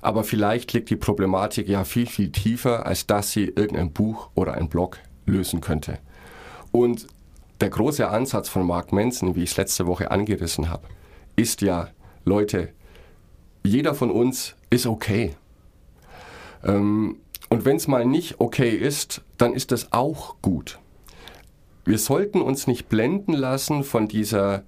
Aber 0.02 0.24
vielleicht 0.24 0.74
liegt 0.74 0.89
die 0.89 0.96
Problematik 0.96 1.67
ja 1.67 1.84
viel, 1.84 2.08
viel 2.08 2.32
tiefer, 2.32 2.86
als 2.86 3.08
dass 3.08 3.32
sie 3.32 3.46
irgendein 3.46 3.91
Buch 3.91 4.30
oder 4.36 4.54
ein 4.54 4.70
Blog 4.70 5.00
lösen 5.26 5.60
könnte. 5.60 6.00
Und 6.72 7.08
der 7.60 7.70
große 7.70 8.08
Ansatz 8.08 8.50
von 8.50 8.65
Mark 8.65 8.93
Manson, 8.93 9.36
wie 9.36 9.43
ich 9.43 9.52
es 9.52 9.58
letzte 9.58 9.88
Woche 9.88 10.12
angerissen 10.12 10.70
habe, 10.70 10.88
ist 11.36 11.62
ja, 11.62 11.89
Leute, 12.24 12.70
jeder 13.63 13.96
von 13.96 14.12
uns 14.12 14.56
ist 14.70 14.86
okay. 14.86 15.36
Ähm, 16.63 17.17
und 17.50 17.66
wenn 17.66 17.78
es 17.78 17.88
mal 17.88 18.06
nicht 18.06 18.40
okay 18.40 18.72
ist, 18.72 19.22
dann 19.38 19.54
ist 19.54 19.72
das 19.72 19.94
auch 19.94 20.36
gut. 20.42 20.80
Wir 21.86 21.98
sollten 21.98 22.42
uns 22.42 22.68
nicht 22.68 22.90
blenden 22.90 23.34
lassen 23.34 23.84
von 23.84 24.08
dieser 24.08 24.64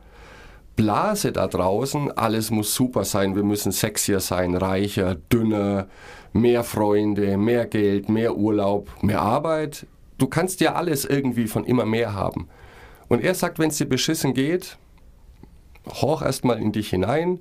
Blase 0.78 1.34
da 1.34 1.48
draußen. 1.48 2.18
Alles 2.18 2.52
muss 2.52 2.74
super 2.74 3.04
sein, 3.04 3.36
wir 3.36 3.44
müssen 3.44 3.74
sexier 3.74 4.22
sein, 4.22 4.56
reicher, 4.56 5.16
dünner, 5.16 5.88
mehr 6.32 6.64
Freunde, 6.64 7.38
mehr 7.38 7.66
Geld, 7.66 8.08
mehr 8.08 8.38
Urlaub, 8.38 8.90
mehr 9.02 9.22
Arbeit. 9.22 9.86
Du 10.18 10.28
kannst 10.28 10.62
ja 10.62 10.76
alles 10.76 11.04
irgendwie 11.04 11.48
von 11.48 11.66
immer 11.66 11.86
mehr 11.86 12.14
haben. 12.14 12.48
Und 13.10 13.22
er 13.22 13.36
sagt, 13.36 13.60
wenn 13.60 13.70
es 13.70 13.78
dir 13.78 13.90
beschissen 13.90 14.34
geht, 14.34 14.78
horch 15.86 16.22
erstmal 16.22 16.62
in 16.62 16.72
dich 16.72 16.90
hinein. 16.90 17.40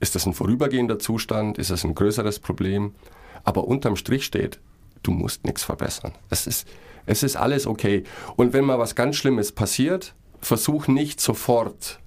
Ist 0.00 0.14
das 0.14 0.24
ein 0.24 0.32
vorübergehender 0.32 0.98
Zustand? 0.98 1.58
Ist 1.58 1.70
das 1.70 1.84
ein 1.84 1.94
größeres 1.94 2.38
Problem? 2.38 2.94
Aber 3.44 3.64
unterm 3.68 3.96
Strich 3.96 4.24
steht, 4.24 4.58
du 5.02 5.12
musst 5.12 5.44
nichts 5.44 5.62
verbessern. 5.62 6.12
Es 6.30 6.46
ist, 6.46 6.66
es 7.06 7.22
ist 7.22 7.36
alles 7.36 7.66
okay. 7.66 8.04
Und 8.36 8.52
wenn 8.52 8.64
mal 8.64 8.78
was 8.78 8.94
ganz 8.94 9.16
Schlimmes 9.16 9.52
passiert, 9.52 10.14
versuch 10.40 10.88
nicht 10.88 11.20
sofort 11.20 12.00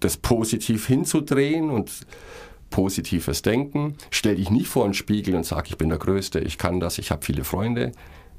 das 0.00 0.16
positiv 0.16 0.86
hinzudrehen 0.86 1.70
und 1.70 2.06
positives 2.70 3.42
Denken. 3.42 3.96
Stell 4.10 4.36
dich 4.36 4.50
nicht 4.50 4.68
vor 4.68 4.84
einen 4.84 4.94
Spiegel 4.94 5.34
und 5.34 5.44
sag, 5.44 5.68
ich 5.68 5.78
bin 5.78 5.88
der 5.88 5.98
Größte, 5.98 6.40
ich 6.40 6.58
kann 6.58 6.80
das, 6.80 6.98
ich 6.98 7.10
habe 7.10 7.24
viele 7.24 7.44
Freunde. 7.44 7.92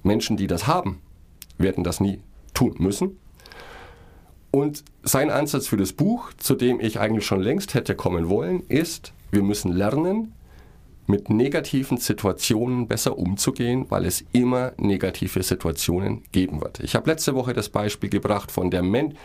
Menschen, 0.04 0.38
die 0.38 0.48
das 0.48 0.68
haben, 0.68 1.02
werden 1.58 1.84
das 1.84 2.00
nie 2.00 2.22
tun 2.54 2.76
müssen. 2.78 3.18
Und 4.52 4.84
sein 5.04 5.30
Ansatz 5.30 5.68
für 5.68 5.78
das 5.78 5.94
Buch, 5.94 6.32
zu 6.38 6.56
dem 6.56 6.80
ich 6.80 7.00
eigentlich 7.00 7.26
schon 7.26 7.42
längst 7.42 7.74
hätte 7.74 7.96
kommen 7.96 8.30
wollen, 8.30 8.64
ist, 8.68 9.14
wir 9.32 9.44
müssen 9.44 9.72
lernen, 9.72 10.34
mit 11.10 11.30
negativen 11.32 11.98
Situationen 11.98 12.88
besser 12.88 13.18
umzugehen, 13.18 13.88
weil 13.90 14.06
es 14.06 14.24
immer 14.32 14.74
negative 14.78 15.42
Situationen 15.42 16.24
geben 16.32 16.62
wird. 16.62 16.80
Ich 16.82 16.96
habe 16.96 17.10
letzte 17.10 17.34
Woche 17.34 17.54
das 17.54 17.70
Beispiel 17.70 18.12
gebracht 18.12 18.52
von 18.52 18.70
der, 18.70 18.84
Men 18.84 19.18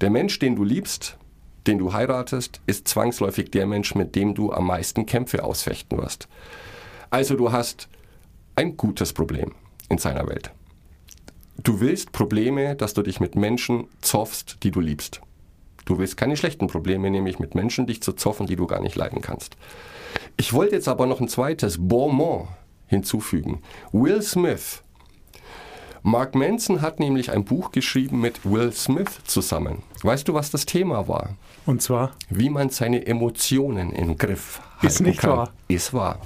der 0.00 0.08
Mensch, 0.08 0.38
den 0.38 0.56
du 0.56 0.64
liebst, 0.64 1.18
den 1.66 1.76
du 1.76 1.92
heiratest, 1.92 2.62
ist 2.66 2.88
zwangsläufig 2.88 3.50
der 3.50 3.66
Mensch, 3.66 3.94
mit 3.94 4.16
dem 4.16 4.34
du 4.34 4.50
am 4.50 4.66
meisten 4.66 5.04
Kämpfe 5.04 5.44
ausfechten 5.44 5.98
wirst. 5.98 6.26
Also 7.10 7.36
du 7.36 7.52
hast 7.52 7.88
ein 8.54 8.78
gutes 8.78 9.12
Problem 9.12 9.52
in 9.90 9.98
seiner 9.98 10.26
Welt. 10.26 10.50
Du 11.62 11.80
willst 11.80 12.12
Probleme, 12.12 12.76
dass 12.76 12.94
du 12.94 13.02
dich 13.02 13.20
mit 13.20 13.36
Menschen 13.36 13.88
zoffst, 14.00 14.56
die 14.62 14.70
du 14.70 14.80
liebst. 14.80 15.20
Du 15.86 15.98
willst 15.98 16.16
keine 16.16 16.36
schlechten 16.36 16.66
Probleme, 16.66 17.10
nämlich 17.10 17.38
mit 17.38 17.54
Menschen 17.54 17.86
dich 17.86 18.02
zu 18.02 18.12
zoffen, 18.12 18.46
die 18.46 18.56
du 18.56 18.66
gar 18.66 18.80
nicht 18.80 18.96
leiden 18.96 19.22
kannst. 19.22 19.56
Ich 20.36 20.52
wollte 20.52 20.74
jetzt 20.74 20.88
aber 20.88 21.06
noch 21.06 21.20
ein 21.20 21.28
zweites 21.28 21.76
Bonmot 21.78 22.48
hinzufügen. 22.86 23.62
Will 23.92 24.20
Smith. 24.20 24.82
Mark 26.02 26.34
Manson 26.34 26.82
hat 26.82 27.00
nämlich 27.00 27.30
ein 27.30 27.44
Buch 27.44 27.72
geschrieben 27.72 28.20
mit 28.20 28.44
Will 28.44 28.72
Smith 28.72 29.20
zusammen. 29.24 29.82
Weißt 30.02 30.28
du, 30.28 30.34
was 30.34 30.50
das 30.50 30.66
Thema 30.66 31.08
war? 31.08 31.30
Und 31.66 31.82
zwar? 31.82 32.12
Wie 32.30 32.50
man 32.50 32.70
seine 32.70 33.06
Emotionen 33.06 33.92
im 33.92 34.16
Griff 34.16 34.60
hat. 34.78 34.84
Ist 34.84 35.00
nicht 35.00 35.20
kann. 35.20 35.30
wahr. 35.30 35.52
Ist 35.68 35.92
wahr. 35.92 36.20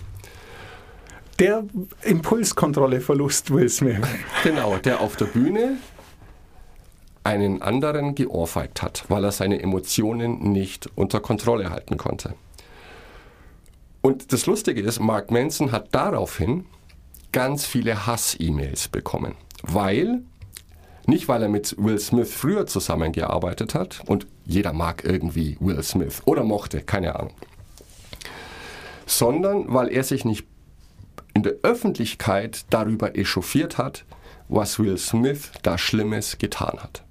Der 1.39 1.65
Impulskontrolleverlust 2.03 3.51
Will 3.51 3.71
Smith. 3.71 4.01
Genau, 4.43 4.77
der 4.77 5.01
auf 5.01 5.17
der 5.17 5.25
Bühne 5.25 5.79
einen 7.25 7.63
anderen 7.63 8.15
geohrfeigt 8.15 8.83
hat, 8.83 9.05
weil 9.09 9.25
er 9.25 9.33
seine 9.33 9.63
Emotionen 9.63 10.53
nicht 10.53 10.89
unter 10.95 11.21
Kontrolle 11.21 11.71
halten 11.71 11.97
konnte. 11.97 12.35
Und 14.01 14.33
das 14.33 14.47
Lustige 14.47 14.81
ist, 14.81 15.01
Mark 15.01 15.31
Manson 15.31 15.73
hat 15.73 15.89
daraufhin 15.95 16.65
ganz 17.33 17.67
viele 17.67 18.07
Hass-E-Mails 18.07 18.89
bekommen, 18.89 19.35
weil, 19.63 20.23
nicht 21.07 21.29
weil 21.29 21.43
er 21.43 21.49
mit 21.49 21.77
Will 21.79 21.99
Smith 21.99 22.33
früher 22.33 22.67
zusammengearbeitet 22.67 23.75
hat 23.75 24.03
und 24.07 24.27
jeder 24.47 24.73
mag 24.73 25.05
irgendwie 25.05 25.57
Will 25.61 25.83
Smith 25.83 26.23
oder 26.25 26.45
mochte, 26.45 26.81
keine 26.81 27.17
Ahnung, 27.17 27.35
sondern 29.07 29.73
weil 29.73 29.89
er 29.89 30.03
sich 30.03 30.25
nicht 30.25 30.47
in 31.35 31.43
der 31.43 31.57
Öffentlichkeit 31.63 32.65
darüber 32.71 33.17
echauffiert 33.17 33.79
hat, 33.79 34.05
was 34.49 34.79
Will 34.79 34.99
Smith 34.99 35.53
da 35.63 35.79
Schlimmes 35.79 36.39
getan 36.39 36.79
hat. 36.83 37.05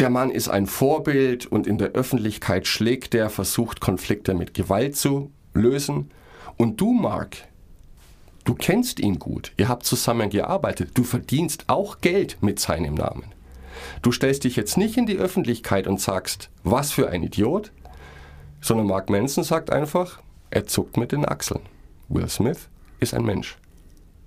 Der 0.00 0.10
Mann 0.10 0.30
ist 0.30 0.48
ein 0.48 0.66
Vorbild 0.66 1.46
und 1.46 1.66
in 1.66 1.76
der 1.76 1.90
Öffentlichkeit 1.90 2.66
schlägt 2.66 3.12
der, 3.12 3.28
versucht 3.28 3.80
Konflikte 3.80 4.32
mit 4.32 4.54
Gewalt 4.54 4.96
zu 4.96 5.30
lösen. 5.52 6.10
Und 6.56 6.80
du, 6.80 6.92
Mark, 6.92 7.36
du 8.44 8.54
kennst 8.54 8.98
ihn 8.98 9.18
gut, 9.18 9.52
ihr 9.58 9.68
habt 9.68 9.84
zusammen 9.84 10.30
gearbeitet, 10.30 10.92
du 10.94 11.04
verdienst 11.04 11.64
auch 11.66 12.00
Geld 12.00 12.38
mit 12.40 12.58
seinem 12.58 12.94
Namen. 12.94 13.26
Du 14.00 14.10
stellst 14.10 14.44
dich 14.44 14.56
jetzt 14.56 14.78
nicht 14.78 14.96
in 14.96 15.04
die 15.04 15.18
Öffentlichkeit 15.18 15.86
und 15.86 16.00
sagst, 16.00 16.48
was 16.64 16.92
für 16.92 17.10
ein 17.10 17.22
Idiot, 17.22 17.70
sondern 18.62 18.86
Mark 18.86 19.10
Manson 19.10 19.44
sagt 19.44 19.70
einfach, 19.70 20.20
er 20.50 20.66
zuckt 20.66 20.96
mit 20.96 21.12
den 21.12 21.26
Achseln. 21.26 21.62
Will 22.08 22.28
Smith 22.28 22.68
ist 23.00 23.12
ein 23.14 23.24
Mensch. 23.24 23.58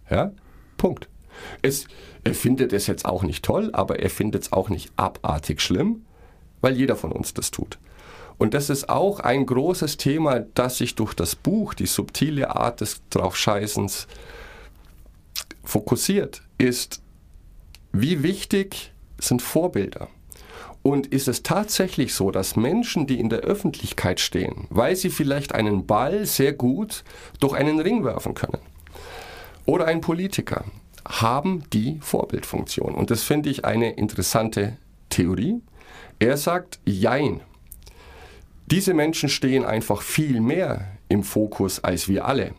Ja? 0.10 0.32
Punkt. 0.78 1.10
Es, 1.62 1.88
er 2.23 2.34
findet 2.34 2.73
es 2.73 2.88
jetzt 2.88 3.06
auch 3.06 3.23
nicht 3.23 3.43
toll, 3.43 3.69
aber 3.73 3.99
er 3.99 4.10
findet 4.10 4.43
es 4.43 4.51
auch 4.51 4.69
nicht 4.69 4.91
abartig 4.97 5.62
schlimm, 5.62 6.06
weil 6.62 6.75
jeder 6.75 6.95
von 6.95 7.12
uns 7.12 7.34
das 7.34 7.51
tut. 7.51 7.79
Und 8.38 8.53
das 8.53 8.69
ist 8.69 8.89
auch 8.89 9.19
ein 9.19 9.45
großes 9.45 9.97
Thema, 9.97 10.39
das 10.39 10.77
sich 10.77 10.95
durch 10.95 11.13
das 11.13 11.36
Buch, 11.36 11.73
die 11.73 11.86
subtile 11.86 12.56
Art 12.56 12.82
des 12.82 13.01
Draufscheißens, 13.10 14.08
fokussiert, 15.63 16.41
ist, 16.58 17.01
wie 17.91 18.23
wichtig 18.23 18.91
sind 19.19 19.41
Vorbilder. 19.41 20.10
Und 20.82 21.08
ist 21.08 21.29
es 21.29 21.43
tatsächlich 21.43 22.13
so, 22.13 22.32
dass 22.32 22.58
Menschen, 22.58 23.08
die 23.08 23.19
in 23.19 23.29
der 23.29 23.39
Öffentlichkeit 23.39 24.19
stehen, 24.19 24.67
weil 24.69 24.97
sie 24.97 25.10
vielleicht 25.10 25.56
einen 25.56 25.86
Ball 25.86 26.25
sehr 26.25 26.51
gut 26.51 27.06
durch 27.39 27.53
einen 27.53 27.79
Ring 27.79 28.03
werfen 28.03 28.34
können, 28.34 28.60
oder 29.65 29.86
ein 29.86 30.01
Politiker, 30.01 30.65
haben 31.08 31.63
die 31.72 32.00
Vorbildfunktion. 32.02 32.96
Und 32.96 33.12
das 33.12 33.24
finde 33.24 33.50
ich 33.50 33.66
eine 33.66 33.92
interessante 33.92 34.78
Theorie. 35.10 35.62
Er 36.20 36.38
sagt, 36.38 36.80
jein. 36.86 37.42
Diese 38.68 38.94
Menschen 38.94 39.30
stehen 39.30 39.66
einfach 39.66 40.02
viel 40.02 40.39
mehr 40.39 40.88
im 41.10 41.24
Fokus 41.24 41.84
als 41.84 42.08
wir 42.08 42.26
alle. 42.26 42.54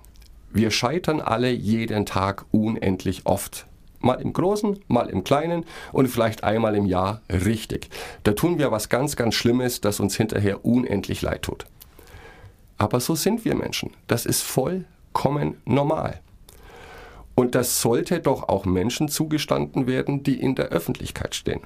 Wir 0.52 0.70
scheitern 0.70 1.20
alle 1.20 1.50
jeden 1.50 2.06
Tag 2.06 2.44
unendlich 2.50 3.22
oft. 3.24 3.66
Mal 4.00 4.20
im 4.20 4.32
Großen, 4.32 4.78
mal 4.86 5.08
im 5.08 5.24
Kleinen 5.24 5.64
und 5.92 6.08
vielleicht 6.08 6.44
einmal 6.44 6.76
im 6.76 6.84
Jahr 6.84 7.22
richtig. 7.28 7.88
Da 8.22 8.32
tun 8.32 8.58
wir 8.58 8.70
was 8.70 8.90
ganz, 8.90 9.16
ganz 9.16 9.34
Schlimmes, 9.34 9.80
das 9.80 9.98
uns 9.98 10.14
hinterher 10.14 10.64
unendlich 10.64 11.22
leid 11.22 11.42
tut. 11.42 11.66
Aber 12.76 13.00
so 13.00 13.14
sind 13.14 13.44
wir 13.44 13.54
Menschen. 13.54 13.90
Das 14.06 14.26
ist 14.26 14.42
vollkommen 14.42 15.56
normal. 15.64 16.20
Und 17.34 17.54
das 17.54 17.80
sollte 17.80 18.20
doch 18.20 18.48
auch 18.48 18.64
Menschen 18.64 19.08
zugestanden 19.08 19.86
werden, 19.86 20.22
die 20.22 20.40
in 20.40 20.54
der 20.54 20.66
Öffentlichkeit 20.66 21.34
stehen. 21.34 21.60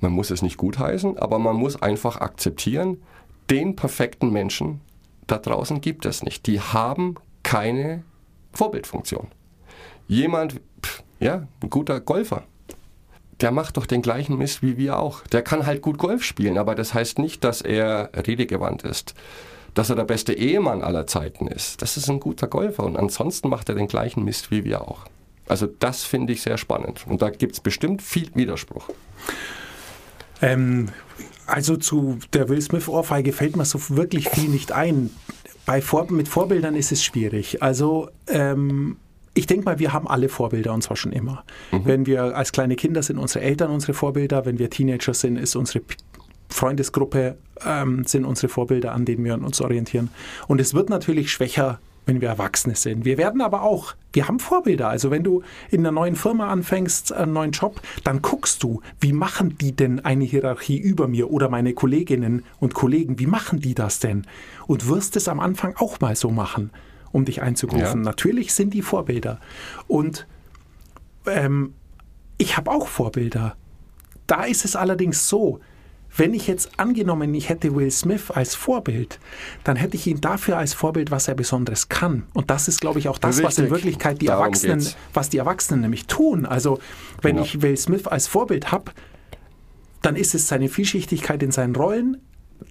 Man 0.00 0.12
muss 0.12 0.30
es 0.30 0.42
nicht 0.42 0.56
gutheißen, 0.56 1.18
aber 1.18 1.38
man 1.38 1.56
muss 1.56 1.80
einfach 1.80 2.16
akzeptieren, 2.16 3.00
den 3.50 3.76
perfekten 3.76 4.32
Menschen 4.32 4.80
da 5.28 5.38
draußen 5.38 5.80
gibt 5.80 6.04
es 6.04 6.22
nicht. 6.24 6.46
Die 6.46 6.60
haben 6.60 7.14
keine 7.44 8.02
Vorbildfunktion. 8.52 9.28
Jemand, 10.08 10.60
ja, 11.20 11.46
ein 11.60 11.70
guter 11.70 12.00
Golfer, 12.00 12.42
der 13.40 13.52
macht 13.52 13.76
doch 13.76 13.86
den 13.86 14.02
gleichen 14.02 14.36
Mist 14.36 14.62
wie 14.62 14.76
wir 14.76 14.98
auch. 14.98 15.22
Der 15.28 15.42
kann 15.42 15.66
halt 15.66 15.82
gut 15.82 15.98
Golf 15.98 16.24
spielen, 16.24 16.58
aber 16.58 16.74
das 16.74 16.94
heißt 16.94 17.18
nicht, 17.18 17.44
dass 17.44 17.60
er 17.60 18.10
redegewandt 18.14 18.82
ist 18.82 19.14
dass 19.74 19.90
er 19.90 19.96
der 19.96 20.04
beste 20.04 20.32
Ehemann 20.32 20.82
aller 20.82 21.06
Zeiten 21.06 21.46
ist. 21.46 21.82
Das 21.82 21.96
ist 21.96 22.08
ein 22.08 22.20
guter 22.20 22.46
Golfer 22.46 22.84
und 22.84 22.96
ansonsten 22.96 23.48
macht 23.48 23.68
er 23.68 23.74
den 23.74 23.88
gleichen 23.88 24.24
Mist 24.24 24.50
wie 24.50 24.64
wir 24.64 24.82
auch. 24.82 25.06
Also 25.48 25.66
das 25.66 26.04
finde 26.04 26.32
ich 26.32 26.42
sehr 26.42 26.58
spannend 26.58 27.04
und 27.08 27.22
da 27.22 27.30
gibt 27.30 27.54
es 27.54 27.60
bestimmt 27.60 28.02
viel 28.02 28.30
Widerspruch. 28.34 28.88
Ähm, 30.40 30.88
also 31.46 31.76
zu 31.76 32.18
der 32.32 32.48
Will 32.48 32.60
Smith-Ohrfeige 32.60 33.32
fällt 33.32 33.56
mir 33.56 33.64
so 33.64 33.78
wirklich 33.90 34.28
viel 34.28 34.48
nicht 34.48 34.72
ein. 34.72 35.10
Bei 35.66 35.80
Vor 35.80 36.10
mit 36.10 36.28
Vorbildern 36.28 36.74
ist 36.74 36.92
es 36.92 37.04
schwierig. 37.04 37.62
Also 37.62 38.08
ähm, 38.26 38.96
ich 39.34 39.46
denke 39.46 39.64
mal, 39.64 39.78
wir 39.78 39.92
haben 39.92 40.08
alle 40.08 40.28
Vorbilder 40.28 40.74
und 40.74 40.82
zwar 40.82 40.96
schon 40.96 41.12
immer. 41.12 41.44
Mhm. 41.70 41.84
Wenn 41.84 42.06
wir 42.06 42.36
als 42.36 42.52
kleine 42.52 42.76
Kinder 42.76 43.02
sind 43.02 43.18
unsere 43.18 43.44
Eltern 43.44 43.70
unsere 43.70 43.94
Vorbilder, 43.94 44.44
wenn 44.44 44.58
wir 44.58 44.68
Teenager 44.70 45.14
sind, 45.14 45.36
ist 45.36 45.56
unsere 45.56 45.82
Freundesgruppe 46.52 47.36
ähm, 47.64 48.04
sind 48.04 48.24
unsere 48.24 48.48
Vorbilder, 48.48 48.92
an 48.92 49.04
denen 49.04 49.24
wir 49.24 49.34
uns 49.34 49.60
orientieren. 49.60 50.10
Und 50.48 50.60
es 50.60 50.74
wird 50.74 50.90
natürlich 50.90 51.30
schwächer, 51.30 51.78
wenn 52.06 52.20
wir 52.20 52.28
Erwachsene 52.28 52.74
sind. 52.74 53.04
Wir 53.04 53.16
werden 53.16 53.40
aber 53.40 53.62
auch, 53.62 53.94
wir 54.12 54.26
haben 54.26 54.40
Vorbilder. 54.40 54.88
Also 54.88 55.10
wenn 55.10 55.22
du 55.22 55.42
in 55.70 55.80
einer 55.80 55.92
neuen 55.92 56.16
Firma 56.16 56.48
anfängst, 56.48 57.12
einen 57.12 57.32
neuen 57.32 57.52
Job, 57.52 57.80
dann 58.02 58.22
guckst 58.22 58.62
du, 58.62 58.80
wie 59.00 59.12
machen 59.12 59.56
die 59.58 59.72
denn 59.72 60.04
eine 60.04 60.24
Hierarchie 60.24 60.78
über 60.78 61.06
mir 61.06 61.30
oder 61.30 61.48
meine 61.48 61.74
Kolleginnen 61.74 62.44
und 62.58 62.74
Kollegen, 62.74 63.18
wie 63.18 63.26
machen 63.26 63.60
die 63.60 63.74
das 63.74 64.00
denn? 64.00 64.26
Und 64.66 64.88
wirst 64.88 65.16
es 65.16 65.28
am 65.28 65.38
Anfang 65.38 65.76
auch 65.76 66.00
mal 66.00 66.16
so 66.16 66.30
machen, 66.30 66.70
um 67.12 67.24
dich 67.24 67.40
einzugrufen. 67.42 68.00
Ja. 68.00 68.10
Natürlich 68.10 68.52
sind 68.52 68.74
die 68.74 68.82
Vorbilder. 68.82 69.38
Und 69.86 70.26
ähm, 71.26 71.74
ich 72.38 72.56
habe 72.56 72.70
auch 72.70 72.88
Vorbilder. 72.88 73.56
Da 74.26 74.44
ist 74.44 74.64
es 74.64 74.74
allerdings 74.74 75.28
so, 75.28 75.60
wenn 76.16 76.34
ich 76.34 76.46
jetzt 76.46 76.78
angenommen, 76.78 77.34
ich 77.34 77.48
hätte 77.48 77.74
Will 77.74 77.90
Smith 77.90 78.30
als 78.30 78.54
Vorbild, 78.54 79.18
dann 79.64 79.76
hätte 79.76 79.96
ich 79.96 80.06
ihn 80.06 80.20
dafür 80.20 80.58
als 80.58 80.74
Vorbild, 80.74 81.10
was 81.10 81.28
er 81.28 81.34
Besonderes 81.34 81.88
kann. 81.88 82.24
Und 82.34 82.50
das 82.50 82.68
ist, 82.68 82.80
glaube 82.80 82.98
ich, 82.98 83.08
auch 83.08 83.18
das, 83.18 83.36
Richtig. 83.38 83.46
was 83.46 83.58
in 83.58 83.70
Wirklichkeit 83.70 84.20
die 84.20 84.26
Darum 84.26 84.44
Erwachsenen, 84.44 84.78
geht's. 84.78 84.96
was 85.14 85.30
die 85.30 85.38
Erwachsenen 85.38 85.80
nämlich 85.80 86.06
tun. 86.06 86.44
Also, 86.44 86.80
wenn 87.22 87.36
genau. 87.36 87.46
ich 87.46 87.62
Will 87.62 87.76
Smith 87.76 88.06
als 88.06 88.26
Vorbild 88.26 88.72
habe, 88.72 88.92
dann 90.02 90.16
ist 90.16 90.34
es 90.34 90.48
seine 90.48 90.68
Vielschichtigkeit 90.68 91.42
in 91.42 91.52
seinen 91.52 91.74
Rollen, 91.74 92.18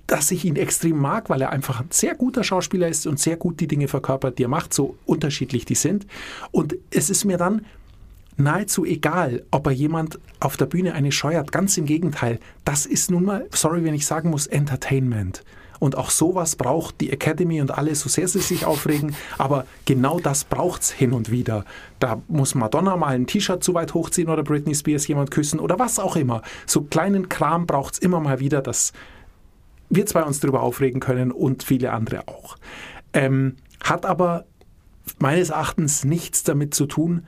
dass 0.07 0.31
ich 0.31 0.45
ihn 0.45 0.55
extrem 0.55 0.97
mag, 0.97 1.29
weil 1.29 1.41
er 1.41 1.51
einfach 1.51 1.79
ein 1.79 1.87
sehr 1.89 2.15
guter 2.15 2.43
Schauspieler 2.43 2.87
ist 2.87 3.07
und 3.07 3.19
sehr 3.19 3.37
gut 3.37 3.59
die 3.59 3.67
Dinge 3.67 3.87
verkörpert, 3.87 4.37
die 4.37 4.43
er 4.43 4.49
macht, 4.49 4.73
so 4.73 4.97
unterschiedlich 5.05 5.65
die 5.65 5.75
sind. 5.75 6.05
Und 6.51 6.75
es 6.91 7.09
ist 7.09 7.25
mir 7.25 7.37
dann 7.37 7.65
nahezu 8.43 8.85
egal, 8.85 9.43
ob 9.51 9.67
er 9.67 9.73
jemand 9.73 10.19
auf 10.39 10.57
der 10.57 10.65
Bühne 10.65 10.93
eine 10.93 11.11
scheuert. 11.11 11.51
Ganz 11.51 11.77
im 11.77 11.85
Gegenteil. 11.85 12.39
Das 12.65 12.85
ist 12.85 13.11
nun 13.11 13.25
mal, 13.25 13.47
sorry, 13.53 13.83
wenn 13.83 13.93
ich 13.93 14.05
sagen 14.05 14.29
muss, 14.29 14.47
Entertainment. 14.47 15.43
Und 15.79 15.97
auch 15.97 16.11
sowas 16.11 16.55
braucht 16.55 17.01
die 17.01 17.11
Academy 17.11 17.59
und 17.59 17.71
alle, 17.71 17.95
so 17.95 18.07
sehr 18.07 18.27
sie 18.27 18.39
sich 18.39 18.65
aufregen. 18.65 19.15
Aber 19.39 19.65
genau 19.85 20.19
das 20.19 20.43
braucht 20.43 20.83
es 20.83 20.91
hin 20.91 21.11
und 21.11 21.31
wieder. 21.31 21.65
Da 21.99 22.21
muss 22.27 22.53
Madonna 22.53 22.95
mal 22.97 23.15
ein 23.15 23.25
T-Shirt 23.25 23.63
zu 23.63 23.73
weit 23.73 23.95
hochziehen 23.95 24.29
oder 24.29 24.43
Britney 24.43 24.75
Spears 24.75 25.07
jemand 25.07 25.31
küssen 25.31 25.59
oder 25.59 25.79
was 25.79 25.97
auch 25.97 26.15
immer. 26.15 26.43
So 26.67 26.83
kleinen 26.83 27.29
Kram 27.29 27.65
braucht 27.65 27.95
es 27.95 27.99
immer 27.99 28.19
mal 28.19 28.39
wieder, 28.39 28.61
dass 28.61 28.93
wir 29.89 30.05
zwei 30.05 30.21
uns 30.21 30.39
darüber 30.39 30.61
aufregen 30.61 30.99
können 30.99 31.31
und 31.31 31.63
viele 31.63 31.91
andere 31.93 32.27
auch. 32.27 32.57
Ähm, 33.13 33.55
hat 33.83 34.05
aber 34.05 34.45
meines 35.17 35.49
Erachtens 35.49 36.05
nichts 36.05 36.43
damit 36.43 36.75
zu 36.75 36.85
tun, 36.85 37.25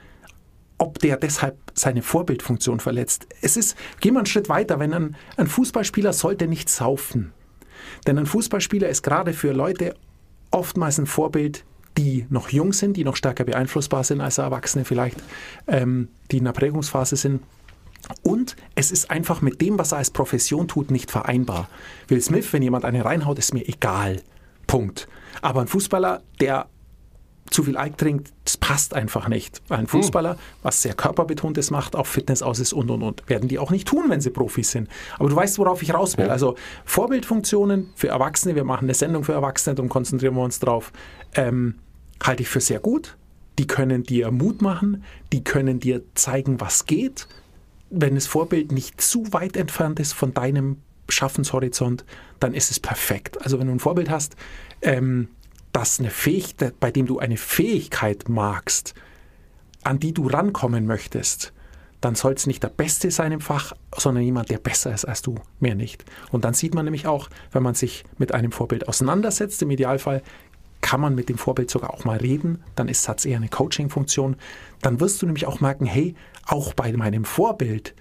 ob 0.78 1.00
der 1.00 1.18
deshalb 1.18 1.58
seine 1.74 2.02
Vorbildfunktion 2.02 2.80
verletzt. 2.80 3.28
Es 3.42 3.58
ist, 3.58 3.76
gehen 4.00 4.14
wir 4.14 4.20
einen 4.20 4.26
Schritt 4.26 4.50
weiter, 4.50 4.80
wenn 4.80 4.94
ein, 4.94 5.16
ein 5.38 5.48
Fußballspieler 5.48 6.14
sollte 6.14 6.48
nicht 6.48 6.70
saufen. 6.70 7.34
Denn 8.08 8.18
ein 8.18 8.26
Fußballspieler 8.26 8.90
ist 8.90 9.04
gerade 9.04 9.34
für 9.34 9.54
Leute 9.54 9.96
oftmals 10.52 11.00
ein 11.00 11.06
Vorbild, 11.06 11.66
die 11.98 12.26
noch 12.30 12.50
jung 12.50 12.74
sind, 12.74 12.98
die 12.98 13.04
noch 13.04 13.16
stärker 13.16 13.44
beeinflussbar 13.44 14.04
sind 14.04 14.22
als 14.22 14.38
Erwachsene 14.38 14.86
vielleicht, 14.86 15.18
ähm, 15.68 16.10
die 16.32 16.38
in 16.38 16.46
der 16.46 16.52
Prägungsphase 16.52 17.16
sind. 17.16 17.42
Und 18.22 18.56
es 18.76 18.92
ist 18.92 19.10
einfach 19.10 19.42
mit 19.42 19.62
dem, 19.62 19.80
was 19.80 19.94
er 19.94 20.00
als 20.00 20.12
Profession 20.12 20.68
tut, 20.68 20.92
nicht 20.92 21.12
vereinbar. 21.12 21.70
Will 22.08 22.22
Smith, 22.22 22.52
wenn 22.52 22.62
jemand 22.62 22.84
eine 22.84 23.06
reinhaut, 23.06 23.40
ist 23.40 23.54
mir 23.54 23.68
egal. 23.68 24.22
Punkt. 24.68 25.08
Aber 25.42 25.62
ein 25.62 25.68
Fußballer, 25.68 26.22
der 26.40 26.68
zu 27.50 27.64
viel 27.64 27.78
Alk 27.78 27.98
trinkt, 27.98 28.34
das 28.46 28.58
passt 28.58 28.94
einfach 28.94 29.28
nicht. 29.28 29.62
Ein 29.70 29.82
hm. 29.82 29.88
Fußballer, 29.88 30.38
was 30.62 30.82
sehr 30.82 30.94
körperbetontes 30.94 31.72
macht, 31.72 31.96
auf 31.96 32.08
Fitness 32.08 32.42
aus 32.42 32.60
ist 32.60 32.74
und 32.74 32.90
und 32.90 33.04
und. 33.04 33.30
Werden 33.30 33.48
die 33.48 33.60
auch 33.60 33.72
nicht 33.72 33.88
tun, 33.88 34.06
wenn 34.10 34.22
sie 34.22 34.30
Profis 34.30 34.72
sind. 34.72 34.90
Aber 35.20 35.30
du 35.30 35.36
weißt, 35.36 35.60
worauf 35.60 35.82
ich 35.82 35.94
raus 35.94 36.18
will. 36.18 36.30
Also 36.30 36.56
Vorbildfunktionen 36.86 37.92
für 37.96 38.08
Erwachsene, 38.08 38.56
wir 38.56 38.64
machen 38.64 38.86
eine 38.86 38.94
Sendung 38.94 39.24
für 39.24 39.34
Erwachsene, 39.34 39.76
darum 39.76 39.90
konzentrieren 39.90 40.36
wir 40.36 40.44
uns 40.44 40.60
drauf, 40.60 40.92
ähm, 41.36 41.76
halte 42.24 42.44
ich 42.44 42.50
für 42.50 42.62
sehr 42.62 42.80
gut. 42.80 43.18
Die 43.60 43.68
können 43.68 44.04
dir 44.04 44.32
Mut 44.32 44.62
machen, 44.62 45.04
die 45.32 45.44
können 45.44 45.80
dir 45.80 46.02
zeigen, 46.16 46.60
was 46.60 46.88
geht. 46.88 47.28
Wenn 47.92 48.16
das 48.16 48.26
Vorbild 48.26 48.72
nicht 48.72 49.00
zu 49.00 49.32
weit 49.32 49.56
entfernt 49.56 50.00
ist 50.00 50.14
von 50.14 50.34
deinem 50.34 50.78
Schaffenshorizont, 51.10 52.04
dann 52.40 52.56
ist 52.56 52.72
es 52.72 52.80
perfekt. 52.80 53.42
Also 53.44 53.60
wenn 53.60 53.68
du 53.68 53.74
ein 53.74 53.80
Vorbild 53.80 54.10
hast, 54.10 54.36
ähm, 54.82 55.28
dass 55.74 56.00
eine 56.00 56.10
Fähigkeit, 56.10 56.80
bei 56.80 56.92
dem 56.92 57.06
du 57.06 57.20
eine 57.20 57.38
Fähigkeit 57.38 58.30
magst, 58.30 58.94
an 59.84 60.00
die 60.00 60.14
du 60.14 60.28
rankommen 60.28 60.86
möchtest, 60.86 61.52
dann 62.00 62.16
soll 62.16 62.34
es 62.34 62.48
nicht 62.48 62.64
der 62.64 62.70
Beste 62.70 63.12
sein 63.12 63.32
im 63.32 63.42
Fach, 63.42 63.74
sondern 63.98 64.24
jemand, 64.24 64.50
der 64.50 64.58
besser 64.58 64.94
ist 64.94 65.06
als 65.06 65.22
du, 65.22 65.36
mehr 65.60 65.76
nicht. 65.76 66.06
Und 66.32 66.46
dann 66.46 66.54
sieht 66.54 66.76
man 66.76 66.86
nämlich 66.86 67.08
auch, 67.08 67.30
wenn 67.52 67.64
man 67.64 67.76
sich 67.76 68.04
mit 68.18 68.34
einem 68.34 68.52
Vorbild 68.52 68.88
auseinandersetzt, 68.88 69.62
im 69.62 69.72
Idealfall 69.72 70.22
kann 70.82 71.00
man 71.00 71.16
mit 71.16 71.30
dem 71.30 71.38
Vorbild 71.38 71.72
sogar 71.72 71.94
auch 71.94 72.04
mal 72.04 72.18
reden, 72.18 72.62
dann 72.76 72.90
ist 72.90 73.04
Satz 73.04 73.26
eher 73.26 73.38
eine 73.38 73.48
Coaching-Funktion, 73.48 74.36
dann 74.82 75.00
wirst 75.00 75.22
du 75.22 75.26
nämlich 75.26 75.48
auch 75.48 75.62
merken, 75.62 75.86
hey, 75.86 76.14
auch 76.46 76.74
bei 76.74 76.92
meinem 76.92 77.24
Vorbild 77.24 77.96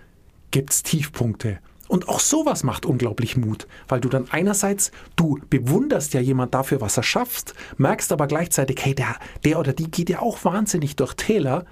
gibt 0.50 0.72
es 0.72 0.82
Tiefpunkte 0.82 1.60
Und 1.92 2.08
auch 2.08 2.20
sowas 2.20 2.64
macht 2.64 2.86
unglaublich 2.86 3.36
Mut, 3.36 3.66
weil 3.86 4.00
du 4.00 4.08
dann 4.08 4.24
einerseits, 4.30 4.92
du 5.14 5.38
bewunderst 5.50 6.14
ja 6.14 6.22
jemand 6.22 6.54
dafür, 6.54 6.80
was 6.80 6.96
er 6.96 7.02
schafft, 7.02 7.52
merkst 7.76 8.12
aber 8.12 8.26
gleichzeitig, 8.28 8.78
hey, 8.80 8.94
der, 8.94 9.16
der 9.44 9.58
oder 9.58 9.74
die 9.74 9.90
geht 9.90 10.08
ja 10.08 10.20
auch 10.20 10.42
wahnsinnig 10.42 10.96
durch 10.96 11.12
Täler. 11.12 11.66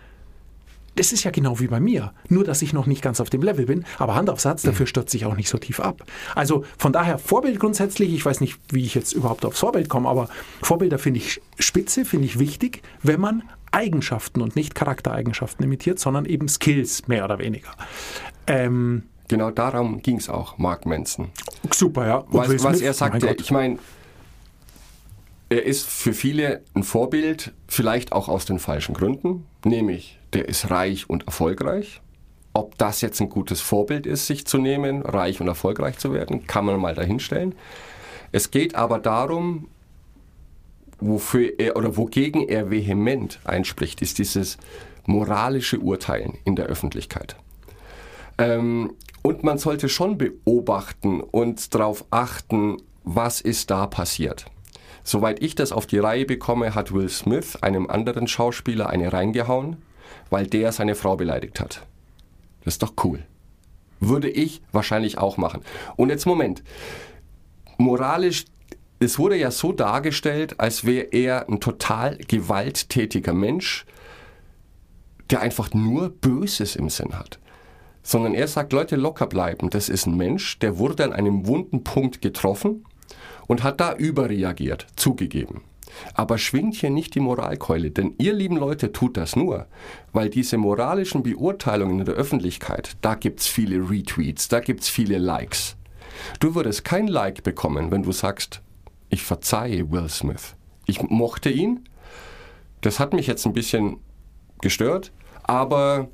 Das 0.94 1.12
ist 1.12 1.24
ja 1.24 1.30
genau 1.30 1.58
wie 1.58 1.68
bei 1.68 1.80
mir. 1.80 2.12
Nur, 2.28 2.44
dass 2.44 2.60
ich 2.60 2.74
noch 2.74 2.84
nicht 2.84 3.00
ganz 3.00 3.18
auf 3.18 3.30
dem 3.30 3.40
Level 3.40 3.64
bin. 3.64 3.86
Aber 3.96 4.14
Hand 4.14 4.28
auf 4.28 4.40
Satz, 4.40 4.60
dafür 4.60 4.86
stürze 4.86 5.16
ich 5.16 5.24
auch 5.24 5.36
nicht 5.36 5.48
so 5.48 5.56
tief 5.56 5.80
ab. 5.80 6.04
Also 6.34 6.66
von 6.76 6.92
daher 6.92 7.16
Vorbild 7.16 7.58
grundsätzlich. 7.58 8.12
Ich 8.12 8.26
weiß 8.26 8.42
nicht, 8.42 8.58
wie 8.70 8.84
ich 8.84 8.94
jetzt 8.94 9.14
überhaupt 9.14 9.46
aufs 9.46 9.60
Vorbild 9.60 9.88
komme, 9.88 10.06
aber 10.06 10.28
Vorbilder 10.60 10.98
finde 10.98 11.20
ich 11.20 11.40
spitze, 11.58 12.04
finde 12.04 12.26
ich 12.26 12.38
wichtig, 12.38 12.82
wenn 13.02 13.22
man 13.22 13.42
Eigenschaften 13.70 14.42
und 14.42 14.54
nicht 14.54 14.74
Charaktereigenschaften 14.74 15.64
imitiert, 15.64 15.98
sondern 15.98 16.26
eben 16.26 16.46
Skills, 16.46 17.08
mehr 17.08 17.24
oder 17.24 17.38
weniger. 17.38 17.70
Ähm, 18.46 19.04
Genau 19.30 19.52
darum 19.52 20.02
ging 20.02 20.16
es 20.16 20.28
auch, 20.28 20.58
Mark 20.58 20.86
Manson. 20.86 21.30
super, 21.72 22.04
ja. 22.04 22.16
Und 22.16 22.34
Was, 22.34 22.64
was 22.64 22.80
er 22.80 22.88
mein 22.88 22.94
sagte, 22.94 23.26
Gott. 23.28 23.40
ich 23.40 23.52
meine, 23.52 23.78
er 25.48 25.64
ist 25.64 25.86
für 25.86 26.12
viele 26.12 26.62
ein 26.74 26.82
Vorbild, 26.82 27.52
vielleicht 27.68 28.10
auch 28.10 28.28
aus 28.28 28.44
den 28.44 28.58
falschen 28.58 28.92
Gründen, 28.92 29.46
nämlich 29.64 30.18
der 30.32 30.48
ist 30.48 30.72
reich 30.72 31.08
und 31.08 31.28
erfolgreich. 31.28 32.00
Ob 32.54 32.76
das 32.76 33.02
jetzt 33.02 33.20
ein 33.20 33.28
gutes 33.28 33.60
Vorbild 33.60 34.04
ist, 34.04 34.26
sich 34.26 34.48
zu 34.48 34.58
nehmen, 34.58 35.02
reich 35.02 35.40
und 35.40 35.46
erfolgreich 35.46 35.96
zu 35.98 36.12
werden, 36.12 36.48
kann 36.48 36.64
man 36.64 36.80
mal 36.80 36.96
dahinstellen. 36.96 37.54
Es 38.32 38.50
geht 38.50 38.74
aber 38.74 38.98
darum, 38.98 39.68
wofür 40.98 41.52
er 41.56 41.76
oder 41.76 41.96
wogegen 41.96 42.48
er 42.48 42.72
vehement 42.72 43.38
einspricht, 43.44 44.02
ist 44.02 44.18
dieses 44.18 44.58
moralische 45.06 45.78
Urteilen 45.78 46.36
in 46.44 46.56
der 46.56 46.66
Öffentlichkeit. 46.66 47.36
Ähm, 48.38 48.94
und 49.22 49.42
man 49.42 49.58
sollte 49.58 49.88
schon 49.88 50.18
beobachten 50.18 51.20
und 51.20 51.74
darauf 51.74 52.04
achten, 52.10 52.76
was 53.04 53.40
ist 53.40 53.70
da 53.70 53.86
passiert. 53.86 54.46
Soweit 55.02 55.42
ich 55.42 55.54
das 55.54 55.72
auf 55.72 55.86
die 55.86 55.98
Reihe 55.98 56.26
bekomme, 56.26 56.74
hat 56.74 56.92
Will 56.92 57.08
Smith 57.08 57.56
einem 57.56 57.88
anderen 57.88 58.28
Schauspieler 58.28 58.90
eine 58.90 59.12
reingehauen, 59.12 59.76
weil 60.28 60.46
der 60.46 60.72
seine 60.72 60.94
Frau 60.94 61.16
beleidigt 61.16 61.60
hat. 61.60 61.86
Das 62.64 62.74
ist 62.74 62.82
doch 62.82 62.94
cool. 63.04 63.24
Würde 63.98 64.30
ich 64.30 64.62
wahrscheinlich 64.72 65.18
auch 65.18 65.36
machen. 65.36 65.62
Und 65.96 66.10
jetzt 66.10 66.26
Moment. 66.26 66.62
Moralisch, 67.78 68.44
es 68.98 69.18
wurde 69.18 69.36
ja 69.36 69.50
so 69.50 69.72
dargestellt, 69.72 70.60
als 70.60 70.84
wäre 70.84 71.06
er 71.10 71.48
ein 71.48 71.60
total 71.60 72.18
gewalttätiger 72.18 73.32
Mensch, 73.32 73.86
der 75.30 75.40
einfach 75.40 75.72
nur 75.72 76.10
Böses 76.10 76.76
im 76.76 76.88
Sinn 76.88 77.18
hat. 77.18 77.39
Sondern 78.02 78.34
er 78.34 78.48
sagt, 78.48 78.72
Leute, 78.72 78.96
locker 78.96 79.26
bleiben. 79.26 79.70
Das 79.70 79.88
ist 79.88 80.06
ein 80.06 80.16
Mensch, 80.16 80.58
der 80.58 80.78
wurde 80.78 81.04
an 81.04 81.12
einem 81.12 81.46
wunden 81.46 81.84
Punkt 81.84 82.22
getroffen 82.22 82.84
und 83.46 83.62
hat 83.62 83.80
da 83.80 83.94
überreagiert, 83.94 84.86
zugegeben. 84.96 85.62
Aber 86.14 86.38
schwingt 86.38 86.76
hier 86.76 86.90
nicht 86.90 87.14
die 87.14 87.20
Moralkeule, 87.20 87.90
denn 87.90 88.14
ihr 88.18 88.32
lieben 88.32 88.56
Leute 88.56 88.92
tut 88.92 89.16
das 89.16 89.36
nur, 89.36 89.66
weil 90.12 90.30
diese 90.30 90.56
moralischen 90.56 91.22
Beurteilungen 91.22 91.98
in 91.98 92.04
der 92.04 92.14
Öffentlichkeit, 92.14 92.96
da 93.00 93.14
gibt's 93.14 93.46
viele 93.46 93.90
Retweets, 93.90 94.48
da 94.48 94.60
gibt's 94.60 94.88
viele 94.88 95.18
Likes. 95.18 95.76
Du 96.38 96.54
würdest 96.54 96.84
kein 96.84 97.08
Like 97.08 97.42
bekommen, 97.42 97.90
wenn 97.90 98.02
du 98.02 98.12
sagst, 98.12 98.62
ich 99.08 99.22
verzeihe 99.22 99.90
Will 99.90 100.08
Smith. 100.08 100.54
Ich 100.86 101.02
mochte 101.02 101.50
ihn, 101.50 101.88
das 102.80 103.00
hat 103.00 103.12
mich 103.12 103.26
jetzt 103.26 103.46
ein 103.46 103.52
bisschen 103.52 103.98
gestört, 104.60 105.12
aber 105.42 106.08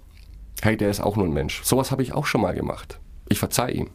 hey, 0.63 0.77
der 0.77 0.91
ist 0.91 1.01
auch 1.01 1.17
nur 1.17 1.27
ein 1.27 1.33
Mensch. 1.33 1.63
Sowas 1.63 1.91
habe 1.91 2.03
ich 2.03 2.13
auch 2.13 2.27
schon 2.27 2.41
mal 2.41 2.55
gemacht. 2.55 3.01
Ich 3.29 3.39
verzeihe 3.39 3.75
ihm. 3.75 3.91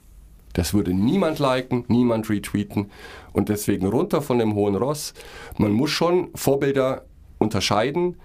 Das 0.54 0.74
würde 0.74 0.94
niemand 0.94 1.40
liken, 1.40 1.86
niemand 1.88 2.30
retweeten 2.30 2.92
und 3.32 3.50
deswegen 3.50 3.88
runter 3.88 4.22
von 4.22 4.38
dem 4.38 4.54
hohen 4.54 4.76
Ross. 4.76 5.14
Man 5.58 5.72
muss 5.72 5.92
schon 5.92 6.30
Vorbilder 6.36 7.06
unterscheiden 7.38 8.18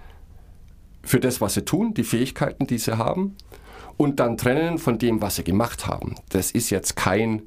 für 1.03 1.21
das, 1.21 1.41
was 1.41 1.55
sie 1.55 1.65
tun, 1.65 1.95
die 1.95 2.03
Fähigkeiten, 2.03 2.67
die 2.67 2.79
sie 2.79 2.99
haben 2.99 3.37
und 3.97 4.21
dann 4.21 4.37
trennen 4.37 4.79
von 4.79 4.99
dem, 4.99 5.23
was 5.23 5.37
sie 5.37 5.45
gemacht 5.45 5.87
haben. 5.87 6.17
Das 6.31 6.51
ist 6.51 6.71
jetzt 6.71 6.97
kein 6.97 7.43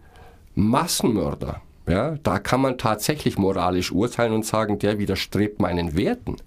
Massenmörder. 0.56 1.62
Ja, 1.88 2.16
da 2.22 2.40
kann 2.40 2.62
man 2.62 2.78
tatsächlich 2.78 3.38
moralisch 3.38 3.92
urteilen 3.92 4.34
und 4.34 4.46
sagen, 4.46 4.78
der 4.78 5.00
widerstrebt 5.00 5.60
meinen 5.60 5.98
Werten. 5.98 6.38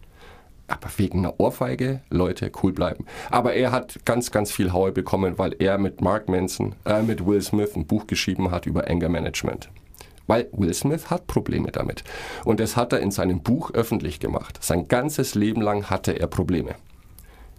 Aber 0.72 0.88
wegen 0.96 1.18
einer 1.18 1.38
Ohrfeige, 1.38 2.00
Leute, 2.08 2.50
cool 2.62 2.72
bleiben. 2.72 3.04
Aber 3.30 3.52
er 3.52 3.72
hat 3.72 4.06
ganz, 4.06 4.30
ganz 4.30 4.50
viel 4.50 4.72
Haue 4.72 4.90
bekommen, 4.90 5.36
weil 5.36 5.54
er 5.58 5.76
mit 5.76 6.00
Mark 6.00 6.30
Manson, 6.30 6.74
äh, 6.86 7.02
mit 7.02 7.26
Will 7.26 7.42
Smith 7.42 7.76
ein 7.76 7.86
Buch 7.86 8.06
geschrieben 8.06 8.50
hat 8.50 8.64
über 8.64 8.88
Anger 8.88 9.10
Management. 9.10 9.68
Weil 10.26 10.48
Will 10.52 10.72
Smith 10.72 11.10
hat 11.10 11.26
Probleme 11.26 11.70
damit. 11.72 12.04
Und 12.46 12.58
das 12.58 12.74
hat 12.74 12.94
er 12.94 13.00
in 13.00 13.10
seinem 13.10 13.42
Buch 13.42 13.72
öffentlich 13.72 14.18
gemacht. 14.18 14.60
Sein 14.62 14.88
ganzes 14.88 15.34
Leben 15.34 15.60
lang 15.60 15.90
hatte 15.90 16.18
er 16.18 16.26
Probleme, 16.26 16.74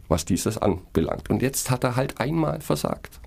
was 0.08 0.26
dieses 0.26 0.58
anbelangt. 0.58 1.30
Und 1.30 1.43
jetzt 1.43 1.69
hat 1.69 1.84
er 1.84 1.95
halt 1.95 2.19
einmal 2.19 2.62
versagt. 2.62 3.19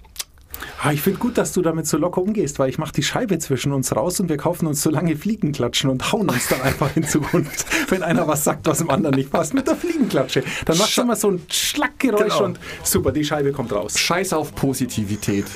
Ah, 0.83 0.93
ich 0.93 1.01
finde 1.03 1.19
gut, 1.19 1.39
dass 1.39 1.53
du 1.53 1.63
damit 1.63 1.87
so 1.87 1.97
locker 1.97 2.21
umgehst, 2.23 2.59
weil 2.59 2.69
ich 2.69 2.79
mache 2.79 2.93
die 2.93 3.03
Scheibe 3.03 3.39
zwischen 3.39 3.73
uns 3.73 3.95
raus 3.95 4.21
und 4.21 4.29
wir 4.29 4.37
kaufen 4.37 4.67
uns 4.67 4.83
so 4.83 4.91
lange 4.91 5.17
Fliegenklatschen 5.17 5.91
und 5.91 6.13
hauen 6.13 6.29
uns 6.29 6.49
dann 6.49 6.61
einfach 6.63 6.95
in 6.97 7.05
Zukunft, 7.05 7.67
wenn 7.91 8.03
einer 8.03 8.29
was 8.29 8.45
sagt, 8.45 8.67
was 8.67 8.79
dem 8.79 8.91
anderen 8.91 9.17
nicht 9.17 9.31
passt, 9.31 9.55
mit 9.55 9.67
der 9.67 9.77
Fliegenklatsche. 9.77 10.45
Dann 10.65 10.79
machst 10.79 10.97
du 10.97 11.03
immer 11.03 11.17
so 11.17 11.31
ein 11.31 11.43
Schlackgeräusch 11.51 12.35
Genau. 12.35 12.45
und 12.45 12.61
super, 12.83 13.13
die 13.13 13.25
Scheibe 13.25 13.53
kommt 13.53 13.73
raus. 13.73 13.99
Scheiß 13.99 14.33
auf 14.35 14.55
Positivität. 14.55 15.47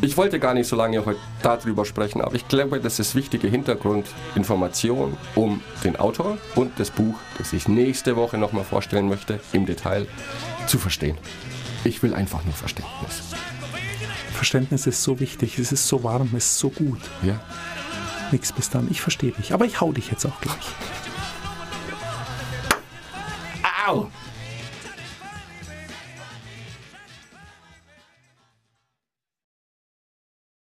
Ich 0.00 0.16
wollte 0.16 0.38
gar 0.38 0.54
nicht 0.54 0.68
so 0.68 0.76
lange 0.76 1.04
heute 1.04 1.18
darüber 1.42 1.84
sprechen, 1.84 2.20
aber 2.20 2.36
ich 2.36 2.46
glaube, 2.46 2.78
das 2.78 3.00
ist 3.00 3.16
wichtige 3.16 3.48
Hintergrundinformation, 3.48 5.16
um 5.34 5.60
den 5.82 5.96
Autor 5.96 6.38
und 6.54 6.70
das 6.78 6.90
Buch, 6.90 7.14
das 7.38 7.52
ich 7.52 7.66
nächste 7.66 8.14
Woche 8.14 8.38
nochmal 8.38 8.62
vorstellen 8.64 9.08
möchte, 9.08 9.40
im 9.52 9.66
Detail 9.66 10.06
zu 10.68 10.78
verstehen. 10.78 11.18
Ich 11.84 12.02
will 12.02 12.14
einfach 12.14 12.44
nur 12.44 12.54
Verständnis. 12.54 13.22
Verständnis 14.38 14.86
ist 14.86 15.02
so 15.02 15.18
wichtig, 15.18 15.58
es 15.58 15.72
ist 15.72 15.88
so 15.88 16.04
warm, 16.04 16.30
es 16.36 16.44
ist 16.44 16.58
so 16.60 16.70
gut. 16.70 17.00
Ja? 17.24 17.40
Nix 18.30 18.52
bis 18.52 18.70
dann, 18.70 18.86
ich 18.88 19.00
verstehe 19.00 19.32
dich, 19.32 19.52
aber 19.52 19.64
ich 19.64 19.80
hau 19.80 19.90
dich 19.90 20.12
jetzt 20.12 20.24
auch 20.26 20.40
gleich. 20.40 20.54
Au! 23.88 24.08